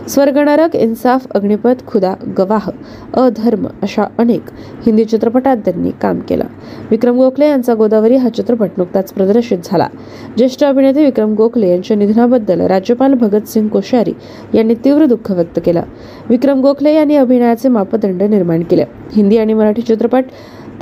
स्वर्गनरक 0.09 0.77
इन्साफ 0.77 1.27
अग्निपथ 1.31 1.87
खुदा 1.87 2.15
गवाह 2.39 2.71
अधर्म 3.15 3.67
अशा 3.83 4.05
अनेक 4.19 4.43
हिंदी 4.87 5.05
चित्रपटात 5.05 5.57
त्यांनी 5.57 5.91
काम 5.91 6.21
केलं. 6.21 6.45
विक्रम 6.91 7.17
गोखले 7.17 7.49
यांचा 7.49 7.75
गोदावरी 7.75 8.17
हा 8.17 8.29
चित्रपट 8.29 8.71
नुकताच 8.79 9.13
प्रदर्शित 9.13 9.59
झाला. 9.65 9.87
ज्येष्ठ 10.37 10.65
अभिनेते 10.65 11.05
विक्रम 11.05 11.35
गोखले 11.35 11.71
यांच्या 11.71 11.97
निधनाबद्दल 11.97 12.61
राज्यपाल 12.61 13.15
भगतसिंग 13.15 13.69
कोश्यारी 13.69 14.13
यांनी 14.55 14.75
तीव्र 14.75 15.05
दुःख 15.05 15.31
व्यक्त 15.31 15.61
केलं. 15.67 15.83
विक्रम 16.29 16.61
गोखले 16.61 16.95
यांनी 16.95 17.17
अभिनयाचे 17.17 17.69
मापदंड 17.69 18.23
निर्माण 18.23 18.63
केले. 18.63 18.85
हिंदी 19.17 19.39
आणि 19.39 19.55
मराठी 19.55 19.83
चित्रपट 19.83 20.25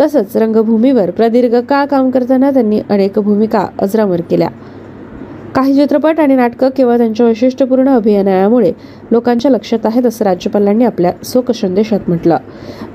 तसंच 0.00 0.36
रंगभूमीवर 0.36 1.10
प्रदीर्घ 1.10 1.54
काळ 1.68 1.86
काम 1.86 2.10
करताना 2.10 2.50
त्यांनी 2.50 2.80
अनेक 2.88 3.18
भूमिका 3.18 3.66
अजरामर 3.78 4.20
केल्या. 4.20 4.48
काही 5.60 5.74
चित्रपट 5.74 6.20
आणि 6.20 6.34
नाटकं 6.34 6.68
केवळ 6.68 6.96
त्यांच्या 6.96 7.26
वैशिष्ट्यपूर्ण 7.26 7.88
अभिनयामुळे 7.88 8.70
लोकांच्या 9.10 9.50
लक्षात 9.50 9.78
आहेत 9.84 10.06
असं 10.06 10.24
राज्यपालांनी 10.24 10.84
आपल्या 10.84 11.12
शोक 11.24 11.50
संदेशात 11.50 12.08
म्हटलं. 12.08 12.36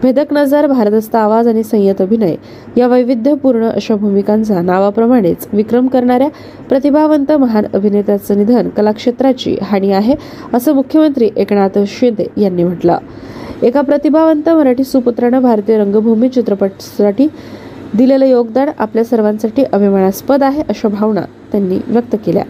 भेदक 0.04 0.34
नजर 0.34 0.68
भारदस्त 0.68 1.16
आवाज 1.16 1.48
आणि 1.48 1.64
संयत 1.64 2.02
अभिनय 2.02 2.36
या 2.78 2.88
वैविध्यपूर्ण 2.88 3.70
अशा 3.70 3.96
भूमिकांचा 3.96 4.62
नावाप्रमाणेच 4.62 5.48
विक्रम 5.54 5.88
करणाऱ्या 5.88 6.28
प्रतिभावंत 6.70 7.32
महान 7.32 7.66
अभिनेत्याचं 7.74 8.38
निधन 8.38 8.70
कलाक्षेत्राची 8.70 9.56
हानी 9.62 9.92
आहे 9.92 10.16
असं 10.54 10.74
मुख्यमंत्री 10.74 11.30
एकनाथ 11.36 11.80
शिंदे 11.88 12.42
यांनी 12.42 12.64
म्हटलं. 12.64 12.98
एका 13.64 13.82
प्रतिभावंत 13.82 14.50
मराठी 14.50 14.84
सुपुत्रानं 14.84 15.42
भारतीय 15.42 15.78
रंगभूमी 15.78 16.30
चित्रपटासाठी 16.30 17.28
दिलेलं 17.94 18.26
योगदान 18.26 18.70
आपल्या 18.80 19.04
सर्वांसाठी 19.06 19.64
अभिमानास्पद 19.64 20.44
आहे 20.44 20.62
अशा 20.70 20.88
भावना 20.88 21.22
त्यांनी 21.52 21.80
व्यक्त 21.88 22.16
केल्या. 22.26 22.44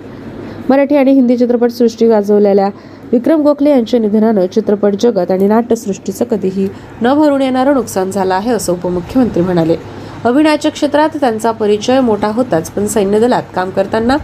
मराठी 0.70 0.96
आणि 0.96 1.12
हिंदी 1.12 1.38
चित्रपटसृष्टी 1.38 2.08
गाजवलेल्या 2.08 2.70
विक्रम 3.12 3.42
गोखले 3.42 3.70
यांच्या 3.70 4.00
निधनानं 4.00 4.46
चित्रपट 4.46 4.96
जगत 5.02 5.32
आणि 5.32 5.48
नाट्यसृष्टीचं 5.48 6.26
कधीही 6.26 6.68
न 7.02 7.14
भरून 7.14 7.42
येणारं 7.42 7.74
नुकसान 7.74 8.12
झालं 8.12 8.34
आहे 8.34 8.52
असं 8.52 8.74
उपमुख्यमंत्री 8.74 9.42
म्हणाले. 9.44 9.76
अभिनयाच्या 10.24 10.72
क्षेत्रात 10.72 11.18
त्यांचा 11.20 11.52
परिचय 11.52 12.00
मोठा 12.00 12.28
होताच 12.28 12.72
पण 12.72 12.88
सैन्य 12.88 13.20
दलात 13.20 13.44
काम 13.56 13.70
करताना 13.70 14.18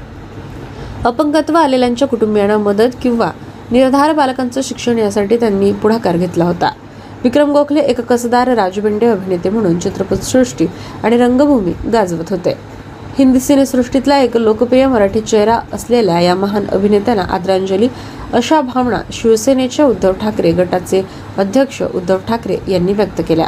अपंगत्व 1.05 1.57
आलेल्यांच्या 1.57 2.07
कुटुंबियांना 2.07 2.57
मदत 2.57 2.95
किंवा 3.01 3.31
निर्धार 3.71 4.13
बालकांचं 4.13 4.61
शिक्षण 4.63 4.97
यासाठी 4.97 5.37
त्यांनी 5.37 5.71
पुढाकार 5.71 6.17
घेतला 6.17 6.45
होता. 6.45 6.71
विक्रम 7.23 7.51
गोखले 7.51 7.79
एक 7.79 7.99
कसदार 8.01 8.47
राजबिंडे 8.55 9.05
अभिनेते 9.05 9.49
म्हणून 9.49 9.77
चित्रपटसृष्टी 9.79 10.65
आणि 11.03 11.17
रंगभूमी 11.17 11.71
गाजवत 11.93 12.29
होते. 12.29 12.53
हिंदी 13.17 13.39
सिनेसृष्टीतला 13.39 14.17
एक 14.17 14.37
लोकप्रिय 14.37 14.87
मराठी 14.87 15.21
चेहरा 15.21 15.59
असलेल्या 15.73 16.19
या 16.19 16.35
महान 16.35 16.65
अभिनेत्यांना 16.71 17.23
आदरांजली 17.23 17.87
अशा 18.33 18.61
भावना 18.61 19.01
शिवसेनेच्या 19.11 19.85
उद्धव 19.85 20.11
ठाकरे 20.21 20.51
गटाचे 20.51 21.05
अध्यक्ष 21.37 21.81
उद्धव 21.95 22.17
ठाकरे 22.27 22.57
यांनी 22.67 22.93
व्यक्त 22.93 23.21
केल्या. 23.29 23.47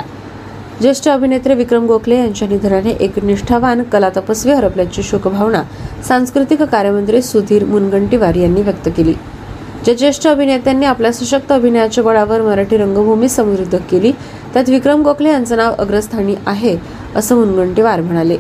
ज्येष्ठ 0.82 1.10
अभिनेते 1.10 1.54
विक्रम 1.54 1.86
गोखले 1.86 2.18
यांच्या 2.18 2.48
निधनाने 2.48 2.90
एक 2.90 3.24
निष्ठावान 3.24 3.84
कला 3.84 4.10
तपस्वी 4.10 4.52
हरपल्याची 4.52 5.04
शोकभावना 5.04 5.64
सांस्कृतिक 6.08 6.62
कार्यमंत्री 6.62 7.22
सुधीर 7.22 7.66
मुनगंटीवार 7.66 8.36
यांनी 8.36 8.62
व्यक्त 8.62 8.90
केली. 8.98 9.14
ज्या 9.86 9.94
ज्येष्ठ 9.94 10.28
अभिनेत्यांनी 10.28 10.86
आपल्या 10.86 11.12
सशक्त 11.14 11.52
अभिनयाच्या 11.52 12.04
बळावर 12.04 12.42
मराठी 12.42 12.78
रंगभूमी 12.78 13.30
समृद्ध 13.30 13.78
केली 13.92 14.12
त्यात 14.54 14.70
विक्रम 14.70 15.02
गोखले 15.02 15.30
यांचं 15.30 15.58
नाव 15.58 15.74
अग्रस्थानी 15.80 16.36
आहे 16.46 16.76
असं 17.16 17.36
मुनगंटीवार 17.36 18.02
म्हणाले. 18.02 18.38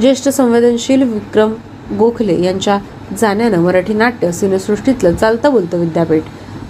ज्येष्ठ 0.00 0.28
संवेदनशील 0.28 1.02
विक्रम 1.02 1.52
गोखले 1.98 2.42
यांच्या 2.42 2.78
जाण्यानं 3.18 3.58
मराठी 3.58 3.94
नाट्य 3.94 4.32
सिनेसृष्टीतलं 4.32 5.14
चालतं 5.14 5.52
बोलतं 5.52 5.78
विद्यापीठ. 5.78 6.22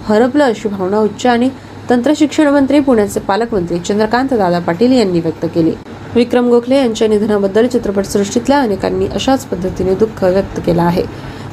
हरपलं 0.07 0.43
अशी 0.43 0.69
भावना 0.69 0.99
उच्च 0.99 1.25
आणि 1.25 1.49
तंत्रशिक्षण 1.89 2.47
मंत्री 2.47 2.79
पुण्याचे 2.79 3.19
पालकमंत्री 3.19 3.79
चंद्रकांत 3.79 4.33
दादा 4.33 4.59
पाटील 4.59 4.91
यांनी 4.91 5.19
व्यक्त 5.19 5.45
केली. 5.55 5.71
विक्रम 6.15 6.47
गोखले 6.49 6.77
यांच्या 6.77 7.07
निधनाबद्दल 7.07 7.67
चित्रपटसृष्टीतल्या 7.67 8.59
अनेकांनी 8.61 9.07
अशाच 9.07 9.45
पद्धतीने 9.45 9.95
दुःख 9.95 10.23
व्यक्त 10.23 10.59
केलं 10.65 10.81
आहे. 10.81 11.03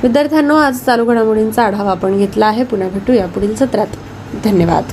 विद्यार्थ्यांनो, 0.02 0.54
आज 0.56 0.76
चालू 0.76 1.04
घडामोडींचा 1.04 1.62
आढावा 1.62 1.90
आपण 1.90 2.18
घेतला 2.18 2.46
आहे. 2.46 2.64
पुन्हा 2.64 2.88
भेटूया 2.88 3.26
पुढील 3.26 3.54
सत्रात. 3.54 3.86
धन्यवाद. 4.44 4.84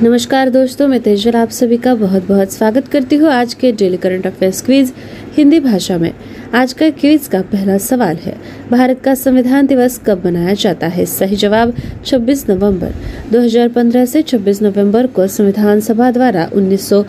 नमस्कार 0.00 0.48
दोस्तों, 0.48 0.90
मैं 0.90 1.00
तेजल, 1.04 1.34
आप 1.34 1.50
सभी 1.50 1.76
का 1.76 1.94
बहुत 1.94 2.20
बहुत 2.28 2.46
स्वागत 2.46 2.88
करती 2.92 3.16
हूँ 3.16 3.30
आज 3.30 3.54
के 3.54 3.70
daily 3.70 3.96
current 3.96 4.26
affairs 4.26 4.62
quiz 4.62 4.92
Hindi 5.36 5.58
भाषा 5.58 5.96
में। 5.96 6.10
आज 6.52 6.74
का 6.74 6.88
क्विज 6.90 7.20
का 7.20 7.40
पहला 7.40 7.78
सवाल 7.78 8.16
है, 8.22 8.32
भारत 8.70 8.94
का 9.04 9.14
संविधान 9.14 9.66
दिवस 9.66 9.98
कब 9.98 10.24
मनाया 10.24 10.54
जाता 10.58 10.86
है? 10.86 11.04
सही 11.04 11.36
जवाब 11.36 11.70
26 12.06 12.44
नवंबर। 12.48 12.88
2015 13.32 14.06
से 14.06 14.22
26 14.22 14.62
नवंबर 14.62 15.06
को 15.06 15.26
संविधान 15.26 15.80
सभा 15.80 16.10
द्वारा 16.10 16.46
उन्नीस 16.52 16.88
सौ 16.88 17.02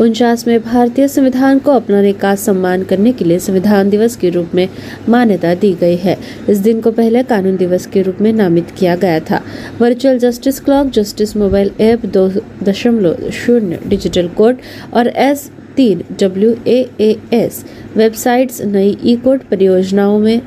उनचास 0.00 0.46
में 0.46 0.60
भारतीय 0.62 1.08
संविधान 1.08 1.58
को 1.58 1.70
अपनाने 1.70 2.12
का 2.12 2.34
सम्मान 2.34 2.82
करने 2.82 3.12
के 3.12 3.24
लिए 3.24 3.38
संविधान 3.38 3.90
दिवस 3.90 4.16
के 4.16 4.30
रूप 4.30 4.54
में 4.54 4.68
मान्यता 5.08 5.54
दी 5.54 5.72
गई 5.72 5.96
है। 5.96 6.16
इस 6.48 6.58
दिन 6.58 6.80
को 6.80 6.90
पहले 6.90 7.22
कानून 7.22 7.56
दिवस 7.56 7.86
के 7.86 8.02
रूप 8.02 8.20
में 8.20 8.32
नामित 8.32 8.70
किया 8.70 8.96
गया 8.96 9.20
था। 9.20 9.40
Virtual 9.80 10.18
justice 10.18 10.60
clock, 10.60 10.86
justice 10.86 11.36
mobile 11.36 11.70
app 11.80 12.06
दो 12.06 12.28
दशमलव 12.62 13.30
शून्य 13.30 13.78
डिजिटल 13.86 14.28
कोड 14.28 14.56
और 14.94 15.08
एस 15.08 15.50
तीन 15.76 16.02
डब्ल्यू 16.20 16.54
ए 16.66 17.16
एस 17.32 17.64
वेबसाइट्स 17.96 18.60
नई 18.62 18.96
ई 19.04 19.16
कोड 19.16 19.42
परियोजनाओं 19.42 20.18
में 20.18 20.40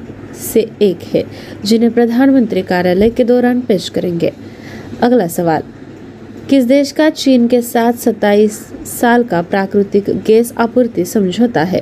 से 0.53 0.69
एक 0.81 0.99
है, 1.13 1.23
जिन्हें 1.65 1.91
प्रधानमंत्री 1.91 2.61
कार्यालय 2.61 3.09
के 3.09 3.23
दौरान 3.23 3.61
पेश 3.61 3.89
करेंगे। 3.89 4.33
अगला 5.01 5.27
सवाल। 5.27 5.63
किस 6.49 6.65
देश 6.65 6.91
का 6.91 7.09
चीन 7.09 7.47
के 7.47 7.61
साथ 7.61 7.93
27 7.93 8.51
साल 8.85 9.23
का 9.23 9.41
प्राकृतिक 9.41 10.03
गैस 10.09 10.53
आपूर्ति 10.57 11.05
समझौता 11.05 11.63
है? 11.63 11.81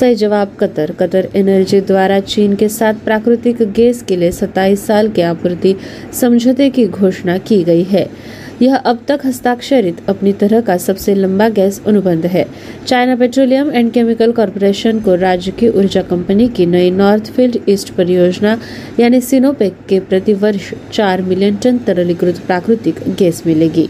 सही 0.00 0.14
जवाब, 0.14 0.56
कतर। 0.60 0.92
कतर 0.92 1.28
एनर्जी 1.36 1.80
द्वारा 1.80 2.20
चीन 2.20 2.54
के 2.54 2.68
साथ 2.68 2.94
प्राकृतिक 2.94 3.56
गैस 3.72 4.02
के 4.02 4.16
लिए 4.16 4.30
27 4.32 4.86
साल 4.86 5.08
के 5.08 5.22
आपूर्ति 5.22 5.76
समझौते 6.20 6.70
की 6.70 6.86
घोषणा 6.86 7.38
की 7.38 7.64
गई 7.64 7.82
है। 7.82 8.08
यह 8.62 8.76
अब 8.76 9.04
तक 9.08 9.20
हस्ताक्षरित 9.24 9.96
अपनी 10.08 10.32
तरह 10.32 10.60
का 10.60 10.76
सबसे 10.76 11.14
लंबा 11.14 11.48
गैस 11.48 11.82
अनुबंध 11.86 12.26
है। 12.26 12.46
China 12.86 13.16
Petroleum 13.16 13.72
and 13.72 13.92
Chemical 13.92 14.32
Corporation 14.32 15.00
को 15.00 15.14
राज्य 15.14 15.50
की 15.50 15.68
ऊर्जा 15.68 16.02
कंपनी 16.02 16.48
की 16.48 16.66
नई 16.66 16.90
नॉर्थ 16.90 17.32
फ़ील्ड 17.32 17.58
ईस्ट 17.68 17.90
परियोजना, 17.90 18.58
यानी 19.00 19.20
सिनोपेक 19.20 19.76
के 19.88 20.00
प्रति 20.00 20.32
वर्ष 20.32 20.72
चार 20.92 21.22
मिलियन 21.22 21.56
टन 21.56 21.78
तरलीकृत 21.78 22.38
प्राकृतिक 22.38 22.94
गैस 23.18 23.42
मिलेगी। 23.46 23.88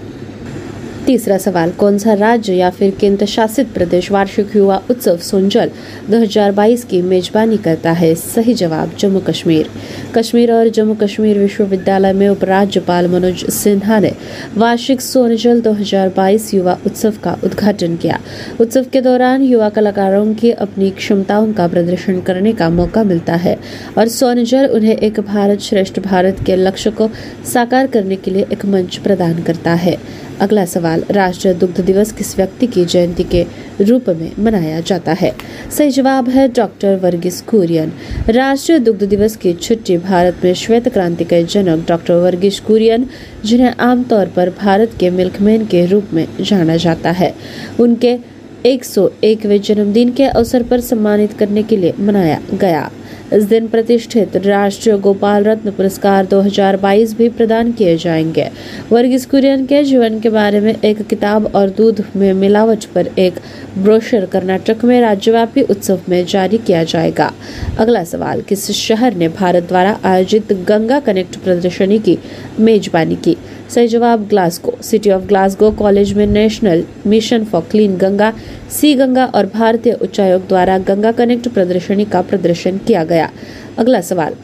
तीसरा 1.07 1.37
सवाल, 1.39 1.71
कौन 1.71 1.99
सा 1.99 2.15
राज्य 2.15 2.53
या 2.53 2.71
फिर 2.71 2.91
केंद्र 3.01 3.27
शासित 3.27 3.67
प्रदेश 3.75 4.11
वार्षिक 4.11 4.57
युवा 4.57 4.83
उत्सव 4.91 5.17
सोनजल 5.17 5.71
2022 6.11 6.85
की 6.85 7.03
मेजबानी 7.03 7.57
करता 7.57 7.93
है? 7.93 8.15
सही 8.15 8.55
जवाब, 8.55 8.93
जम्मू 8.99 9.21
कश्मीर। 9.21 9.69
कश्मीर 10.15 10.53
और 10.53 10.69
जम्मू 10.69 10.95
कश्मीर 10.95 11.39
विश्वविद्यालय 11.39 12.13
में 12.13 12.29
उपराज्यपाल 12.29 13.07
मनोज 13.07 13.45
सिन्हा 13.51 13.99
ने 13.99 14.13
वार्षिक 14.57 15.01
सोनजल 15.01 15.61
2022 15.61 16.55
युवा 16.55 16.79
उत्सव 16.87 17.15
का 17.25 17.37
उद्घाटन 17.45 17.97
किया। 17.97 18.19
उत्सव 18.61 18.87
के 18.93 19.01
दौरान 19.01 19.43
युवा 19.43 19.69
कलाकारों 19.69 20.35
की 20.35 20.51
अपनी 20.51 20.91
क्षमताओं 20.91 21.53
का 21.53 21.69
प्रदर्शन 21.69 22.21
करने 22.21 22.53
का 22.53 22.71
मौका 22.71 23.05
मिलता 23.05 23.35
है 23.37 23.57
और 23.99 24.09
सोनजल 24.09 24.67
उन्हें 24.67 24.97
एक 24.97 25.21
भारत 25.21 25.61
श्रेष्ठ 25.61 26.01
भारत 26.01 26.45
के 26.47 26.57
लक्ष्य 26.57 26.91
को 26.91 27.11
साकार 27.53 27.87
करने 27.87 28.17
के 28.17 28.31
लिए 28.31 28.47
एक 28.53 28.67
मंच 28.67 28.97
प्रदान 28.97 29.43
करता 29.43 29.75
है। 29.75 29.97
अगला 30.41 30.65
सवाल, 30.67 31.05
राष्ट्रीय 31.11 31.55
दुग्ध 31.55 31.81
दिवस 31.81 32.13
किस 32.13 32.37
व्यक्ति 32.37 32.67
की 32.67 32.85
जयंती 32.85 33.23
के 33.23 33.47
रूप 33.81 34.05
में 34.09 34.33
मनाया 34.39 34.81
जाता 34.81 35.13
है? 35.13 35.33
सही 35.79 35.91
जवाब 35.91 36.29
है 36.29 36.49
डॉक्टर 36.49 36.97
वर्गीस 36.97 37.41
कुरियन। 37.41 37.93
राष्ट्रीय 38.29 38.79
दुग्ध 38.79 39.05
दिवस 39.05 39.37
की 39.37 39.53
छुट्टी 39.53 39.97
भारत 39.99 40.37
में 40.45 40.55
श्वेत 40.55 40.89
क्रांति 40.89 41.25
के 41.25 41.45
जनक 41.45 41.89
डॉक्टर 41.89 42.15
वर्गीस 42.15 42.61
कुरियन, 42.61 43.07
जिन्हें 43.45 43.75
आमतौर 43.81 44.27
पर 44.27 44.51
भारत 44.51 44.91
के 45.01 45.11
मिल्कमैन 45.11 45.67
के 45.67 45.87
रूप 45.87 46.05
में 46.13 46.29
जाना 46.41 46.77
जाता 46.77 47.11
है। 47.11 47.35
उनके 47.81 48.19
101वें 48.67 49.61
जन्मदिन 49.61 50.13
के 50.13 50.25
अवसर 50.25 50.63
पर 50.63 50.81
सम्मानित 50.81 51.33
करने 51.33 51.63
के 51.63 51.77
लिए 51.77 51.95
मनाया 52.01 52.41
गया। 52.55 52.91
इस 53.33 53.45
दिन 53.45 53.67
प्रतिष्ठित 53.67 54.37
राष्ट्रीय 54.37 54.97
गोपाल 54.99 55.45
रत्न 55.45 55.71
पुरस्कार 55.71 56.27
2022 56.27 57.17
भी 57.17 57.29
प्रदान 57.29 57.73
किए 57.73 57.97
जाएँगे। 57.97 58.51
वर्गीस 58.93 59.27
कुरियन 59.27 59.67
के 59.67 59.85
जीवन 59.85 60.21
के 60.21 60.29
बारे 60.29 60.61
में 60.61 60.81
एक 60.83 61.03
किताब 61.03 61.53
और 61.55 61.69
दूध 61.69 62.05
में 62.17 62.33
मिलावट 62.33 62.85
पर 62.85 63.07
एक 63.19 63.35
ब्रोशर 63.79 64.27
कर्नाटक 64.27 64.85
में 64.85 65.01
राज्यव्यापी 65.01 65.63
उत्सव 65.63 66.01
में 66.09 66.27
जारी 66.27 66.59
किया 66.59 66.85
जाएगा। 66.85 67.33
अगला 67.79 68.05
सवाल, 68.05 68.41
किस 68.41 68.71
शहर 68.71 69.15
ने 69.15 69.29
भारत 69.29 69.63
द्वारा 69.63 69.99
आयोजित 70.05 70.53
गंगा 70.53 71.01
कनेक्ट 71.01 71.37
प्रदर्शनी 71.37 71.99
की 71.99 72.19
मेजबानी 72.61 73.17
की? 73.17 73.37
सही 73.75 73.89
जवाब, 73.89 74.27
Glasgow. 74.29 74.75
City 74.83 75.11
of 75.11 75.23
Glasgow 75.23 75.71
College 75.71 76.13
में 76.13 76.27
National 76.27 76.85
Mission 77.07 77.45
for 77.45 77.63
Clean 77.71 77.97
Ganga 77.97 78.33
C 78.71 78.95
Ganga 78.95 79.25
और 79.25 79.47
भारतीय 79.47 79.93
उच्चायोग 79.93 80.47
द्वारा 80.49 80.79
गंगा 80.79 81.13
कनेक्ट 81.13 81.49
प्रदर्शनी 81.49 82.05
का 82.05 82.21
प्रदर्शन 82.21 82.79
किया 82.79 83.05
गया। 83.05 83.31
अगला 83.79 84.01
सवाल। 84.01 84.35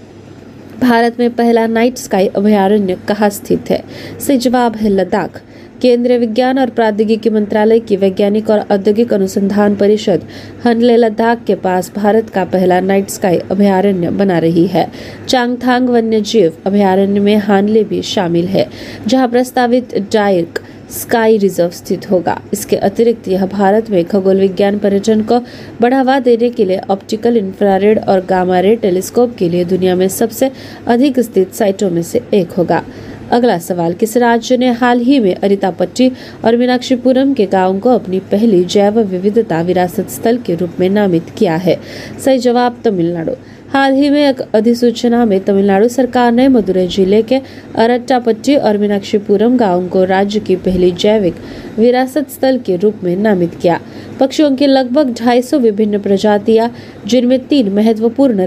भारत 0.81 1.21
में 1.21 1.31
पहला 1.31 1.67
नाइट 1.67 1.97
स्काई 1.97 2.27
अभयारण्य 2.27 2.99
कहाँ 3.09 3.31
स्थित 3.31 3.71
है? 3.71 3.83
सही 4.27 4.37
जवाब 4.37 4.77
है 4.77 4.89
लद्दाख। 4.89 5.41
केंद्रीय 5.83 6.19
विज्ञान 6.19 6.59
और 6.59 6.71
प्रौद्योगिकी 6.71 7.31
मंत्रालय 7.31 7.79
की 7.81 7.97
वैज्ञानिक 7.97 8.51
और 8.51 8.59
औद्योगिक 8.73 9.13
अनुसंधान 9.13 9.75
परिषद 9.77 10.27
हनले 10.65 10.97
लद्दाख 10.97 11.43
के 11.45 11.55
पास 11.55 11.91
भारत 11.97 12.31
का 12.31 12.45
पहला 12.45 12.79
नाइट 12.81 13.09
स्काई 13.11 13.39
अभयारण्य 13.51 14.11
बना 14.13 14.39
रही 14.39 14.67
है। 14.67 14.87
चांगथांग 15.29 15.89
वन्य 15.89 16.21
जीव 16.23 16.53
अभयारण्य 16.67 17.21
में 17.21 17.37
हानले 17.39 17.85
भी 17.85 18.03
शामिल 18.05 18.47
है, 18.47 18.69
जहाँ 19.07 19.29
प्रस्तावित 19.29 19.99
डायक 20.13 20.59
स्काई 20.93 21.37
रिज़र्व 21.39 21.71
स्थित 21.73 22.11
होगा। 22.11 22.41
इसके 22.53 22.77
अतिरिक्त 22.79 23.29
यह 23.29 23.47
भारत 23.49 23.91
में 23.91 24.05
खगोल 24.05 24.41
विज्ञान 24.41 24.79
पर्यटन 24.79 25.23
को 25.23 25.41
बढ़ावा 25.81 26.19
देने 26.21 26.51
के 26.51 26.65
लिए 26.65 26.81
ऑप्टिकल 26.91 27.37
इंफ्रारेड 27.37 27.99
और 27.99 28.27
गामा 28.27 28.61
रे 28.61 28.77
टेलीस्कोप 28.77 29.37
के 29.37 29.49
लिए 29.49 29.65
दुनिया 29.67 29.97
में 29.97 30.09
सबसे 30.11 30.51
अधिक 30.87 31.21
स्थित 31.21 31.55
साइटों 31.55 31.91
में 31.91 32.03
से 32.03 32.23
एक 32.35 32.53
होगा। 32.53 32.85
अगला 33.33 33.59
सवाल, 33.59 33.93
किस 33.93 34.17
राज्य 34.17 34.57
ने 34.57 34.71
हाल 34.71 34.99
ही 35.01 35.19
में 35.21 35.35
अरितापट्टी 35.35 36.11
और 36.45 36.57
मीनाक्षीपुरम 36.57 37.33
के 37.35 37.47
गाँव 37.47 37.79
को 37.79 37.91
अपनी 37.91 38.19
पहली 38.21 38.65
जैव 38.65 39.01
विविधता 39.01 39.61
विरासत 39.63 40.11
स्थल 40.11 40.39
के 40.39 40.55
रूप 40.55 40.71
में 40.81 40.89
नामित 40.91 41.31
किया 41.39 41.57
है? 41.57 41.79
सही 42.25 42.39
जवाब, 42.39 42.77
तमिलनाडु। 42.85 43.33
हाल 43.73 43.95
ही 43.95 44.11
में 44.11 44.29
एक 44.29 44.41
अधिसूचना 44.55 45.25
में 45.25 45.39
तमिलनाडु 45.41 45.89
सरकार 45.89 46.33
ने 46.33 46.49
मदुरई 46.49 46.87
ज़िले 46.87 47.23
के 47.23 47.41
अरट्टापट्टी 47.77 48.57
और 48.57 48.79
मीनाक्षीपुरम 48.79 49.57
गाँव 49.57 49.89
को 49.89 50.05
राज्य 50.05 50.41
की 50.41 50.57
पहली 50.57 50.91
जैविक 50.91 51.35
विरासत 51.79 52.31
स्थल 52.31 52.59
के 52.59 52.77
रूप 52.77 53.01
में 53.05 53.17
नामित 53.17 53.55
किया। 53.55 53.81
पक्षियों 54.21 54.55
की 54.57 54.67
लगभग 54.67 55.15
250 55.15 55.55
विभिन्न 55.55 55.99
प्रजातियाँ, 55.99 56.71
जिनमें 57.07 57.39
तीन 57.47 57.73
महत्वपूर्ण 57.73 58.47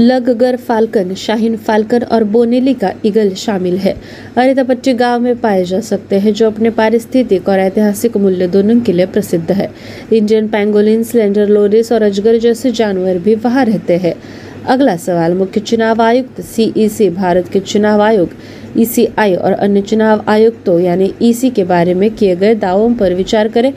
लगगर 0.00 0.56
फाल्कन, 0.56 1.14
शाहीन 1.14 1.56
फाल्कन 1.56 2.02
और 2.02 2.24
बोनेली 2.24 2.72
का 2.74 2.92
ईगल 3.04 3.30
शामिल 3.34 3.76
है। 3.78 3.94
अरितापट्टी 4.36 4.92
गाँव 4.92 5.20
में 5.20 5.40
पाए 5.40 5.64
जा 5.64 5.80
सकते 5.80 6.18
हैं, 6.18 6.32
जो 6.32 6.46
अपने 6.46 6.70
पारिस्थितिक 6.70 7.48
और 7.48 7.58
ऐतिहासिक 7.58 8.16
मूल्य 8.16 8.46
दोनों 8.46 8.80
के 8.80 8.92
लिए 8.92 9.06
प्रसिद्ध 9.06 9.52
है। 9.52 9.68
इंडियन 10.12 10.48
पैंगोलिन, 10.48 11.02
सिलेंडर 11.02 11.48
लोरिस 11.48 11.92
और 11.92 12.02
अजगर 12.02 12.38
जैसे 12.38 12.70
जानवर 12.70 13.18
भी 13.18 13.34
वहाँ 13.34 13.64
रहते 13.64 13.96
हैं। 13.96 14.14
अगला 14.66 14.96
सवाल, 14.96 15.34
मुख्य 15.34 15.60
चुनाव 15.60 16.02
आयुक्त 16.02 16.40
सीईसी 16.40 17.10
भारत 17.10 17.48
के 17.48 17.60
चुनाव 17.60 18.02
आयोग 18.02 18.30
ईसीआई 18.76 19.34
और 19.34 19.52
अन्य 19.52 19.80
चुनाव 19.80 20.24
आयुक्तों, 20.28 20.80
यानी 20.80 21.12
ईसी 21.22 21.50
के 21.50 21.64
बारे 21.64 21.94
में 21.94 22.10
किए 22.10 22.36
गए 22.36 22.54
दावों 22.54 22.94
पर 22.94 23.14
विचार 23.14 23.48
करें। 23.48 23.72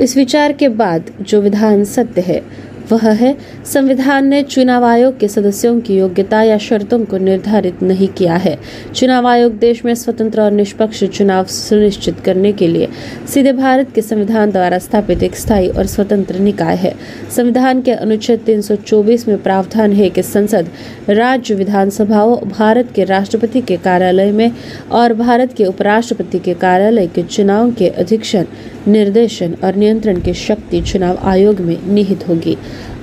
इस 0.00 0.16
विचार 0.16 0.52
के 0.52 0.68
बाद 0.68 1.10
जो 1.20 1.40
विधान 1.40 1.84
सत्य 1.84 2.20
है, 2.20 2.66
वह 2.92 3.10
है 3.10 3.36
संविधान 3.72 4.26
ने 4.26 4.42
चुनाव 4.42 4.84
आयोग 4.84 5.18
के 5.18 5.28
सदस्यों 5.28 5.80
की 5.80 5.96
योग्यता 5.96 6.42
या 6.42 6.58
शर्तों 6.58 7.04
को 7.04 7.18
निर्धारित 7.18 7.82
नहीं 7.82 8.08
किया 8.08 8.34
है। 8.36 8.56
चुनाव 8.94 9.26
आयोग 9.26 9.58
देश 9.58 9.84
में 9.84 9.94
स्वतंत्र 9.94 10.40
और 10.40 10.50
निष्पक्ष 10.50 11.02
चुनाव 11.04 11.44
सुनिश्चित 11.44 12.20
करने 12.20 12.52
के 12.52 12.68
लिए 12.68 12.88
सीधे 13.28 13.52
भारत 13.52 13.90
के 13.94 14.02
संविधान 14.02 14.50
द्वारा 14.50 14.78
स्थापित 14.78 15.22
एक 15.22 15.36
स्थायी 15.36 15.68
और 15.68 15.86
स्वतंत्र 15.86 16.38
निकाय 16.38 16.76
है। 16.76 16.94
संविधान 17.36 17.82
के 17.82 17.90
अनुच्छेद 17.90 18.40
324 18.40 19.28
में 19.28 19.42
प्रावधान 19.42 19.92
है 19.92 20.10
कि 20.10 20.22
संसद 20.22 20.68
राज्य 21.08 21.54
विधानसभाओं, 21.54 22.36
भारत 22.48 22.92
के 22.94 23.04
राष्ट्रपति 23.04 23.60
के 23.60 23.76
कार्यालय 23.76 24.32
में 24.32 24.50
और 24.92 25.14
भारत 25.14 25.52
के 25.52 25.64
उपराष्ट्रपति 25.64 26.38
के 26.38 26.54
कार्यालय 26.54 27.06
के 27.06 27.22
चुनाव 27.22 27.72
के 27.72 27.88
अधीक्षण, 27.88 28.44
निर्देशन 28.88 29.56
और 29.64 29.74
नियंत्रण 29.74 30.20
की 30.20 30.34
शक्ति 30.34 30.80
चुनाव 30.82 31.18
आयोग 31.22 31.60
में 31.60 31.78
निहित 31.86 32.28
होगी। 32.28 32.56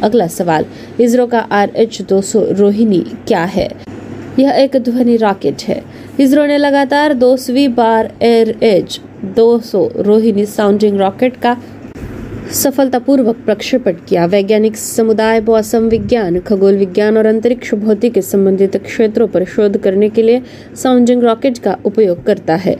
अगला 0.03 0.27
सवाल, 0.27 0.65
इसरो 0.99 1.25
का 1.27 1.39
आर 1.51 1.71
एच 1.75 2.01
दो 2.01 2.21
रोहिणी 2.53 3.03
क्या 3.27 3.43
है? 3.45 3.69
यह 4.39 4.51
एक 4.53 4.75
ध्वनि 4.77 5.15
रॉकेट 5.17 5.61
है। 5.61 5.81
इसरो 6.19 6.45
ने 6.45 6.57
लगातार 6.57 7.13
दोसवीं 7.13 7.67
बार 7.75 8.11
R 8.21 8.55
H 8.63 8.99
200 9.35 9.87
Rohini 9.97 10.45
sounding 10.45 10.97
rocket 10.99 11.37
का 11.37 11.55
सफलतापूर्वक 12.53 13.35
प्रक्षेपण 13.45 13.93
किया। 14.09 14.25
वैज्ञानिक 14.25 14.75
समुदाय, 14.77 15.39
मौसम 15.41 15.87
विज्ञान, 15.89 16.39
खगोल 16.39 16.77
विज्ञान 16.77 17.17
और 17.17 17.25
अंतरिक्ष 17.25 17.73
भौतिक 17.75 18.19
संबंधित 18.19 18.77
क्षेत्रों 18.77 19.27
पर 19.27 19.45
शोध 19.45 19.77
करने 19.77 20.09
के 20.09 20.21
लिए 20.21 20.41
साउंडिंग 20.75 21.23
रॉकेट 21.23 21.57
का 21.57 21.77
उपयोग 21.85 22.23
करता 22.25 22.55
है। 22.55 22.75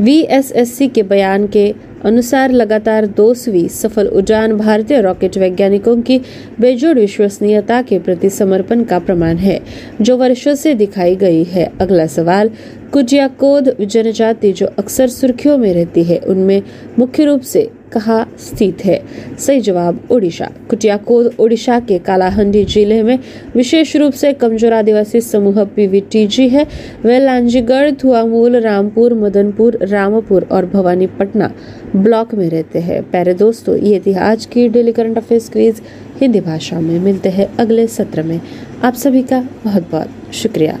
वीएसएससी 0.00 0.88
के 0.88 1.02
बयान 1.02 1.46
के 1.46 1.74
अनुसार 2.04 2.50
लगातार 2.50 3.06
दोसवीं 3.06 3.68
सफल 3.68 4.06
उड़ान 4.06 4.56
भारतीय 4.56 5.00
रॉकेट 5.00 5.38
वैज्ञानिकों 5.38 6.02
की 6.02 6.20
बेजोड़ 6.60 6.98
विश्वसनीयता 6.98 7.82
के 7.82 7.98
प्रति 7.98 8.30
समर्पण 8.30 8.84
का 8.84 8.98
प्रमाण 8.98 9.36
है, 9.36 9.60
जो 10.00 10.16
वर्षों 10.16 10.54
से 10.54 10.74
दिखाई 10.74 11.16
गई 11.16 11.44
है। 11.44 11.72
अगला 11.80 12.06
सवाल 12.06 12.50
कुछ 12.92 13.14
या 13.14 13.28
कोद 13.28 13.76
जनजाति 13.80 14.52
जो 14.52 14.66
अक्सर 14.66 15.08
सुर्खियों 15.08 15.58
में 15.58 15.72
रहती 15.74 16.02
है, 16.02 16.18
उनमें 16.18 16.62
मुख्य 16.98 17.24
रूप 17.24 17.40
से 17.40 17.70
कहा 17.92 18.22
स्थित 18.38 18.84
है? 18.84 18.96
सही 19.38 19.60
जवाब, 19.60 19.96
ओडिशा। 20.10 20.46
कुटियाकोद 20.70 21.26
ओडिशा 21.38 21.78
के 21.78 21.98
कालाहंडी 21.98 22.64
ज़िले 22.64 23.02
में 23.02 23.16
विशेष 23.54 23.94
रूप 23.96 24.12
से 24.12 24.32
कमज़ोर 24.32 24.72
आदिवासी 24.72 25.20
समूह 25.20 25.62
पीवीटीजी 25.76 26.48
है। 26.48 26.64
वे 27.04 27.18
लांजीगढ़ 27.18 27.90
थुआमूल 28.02 28.56
रामपुर, 28.56 29.12
मदनपुर, 29.14 29.78
रामपुर 29.82 30.46
और 30.50 30.66
भवानी 30.66 31.06
पटना 31.18 31.50
ब्लॉक 31.94 32.34
में 32.34 32.48
रहते 32.50 32.78
हैं। 32.78 33.02
प्यारे 33.02 33.34
दोस्तों, 33.34 33.76
ये 33.76 34.00
थी 34.06 34.14
आज 34.14 34.46
की 34.46 34.68
daily 34.68 34.92
current 34.92 35.16
affairs 35.16 35.48
quiz. 35.50 35.80
Hindi 36.20 36.40
भाषा 36.40 36.80
में 36.80 36.98
मिलते 37.00 37.28
हैं 37.28 37.48
अगले 37.56 37.86
सत्र 37.86 38.22
में। 38.22 38.40
आप 38.84 38.94
सभी 38.94 39.22
का 39.22 39.40
बहुत 39.64 39.90
बहुत 39.90 40.34
शुक्रिया। 40.34 40.78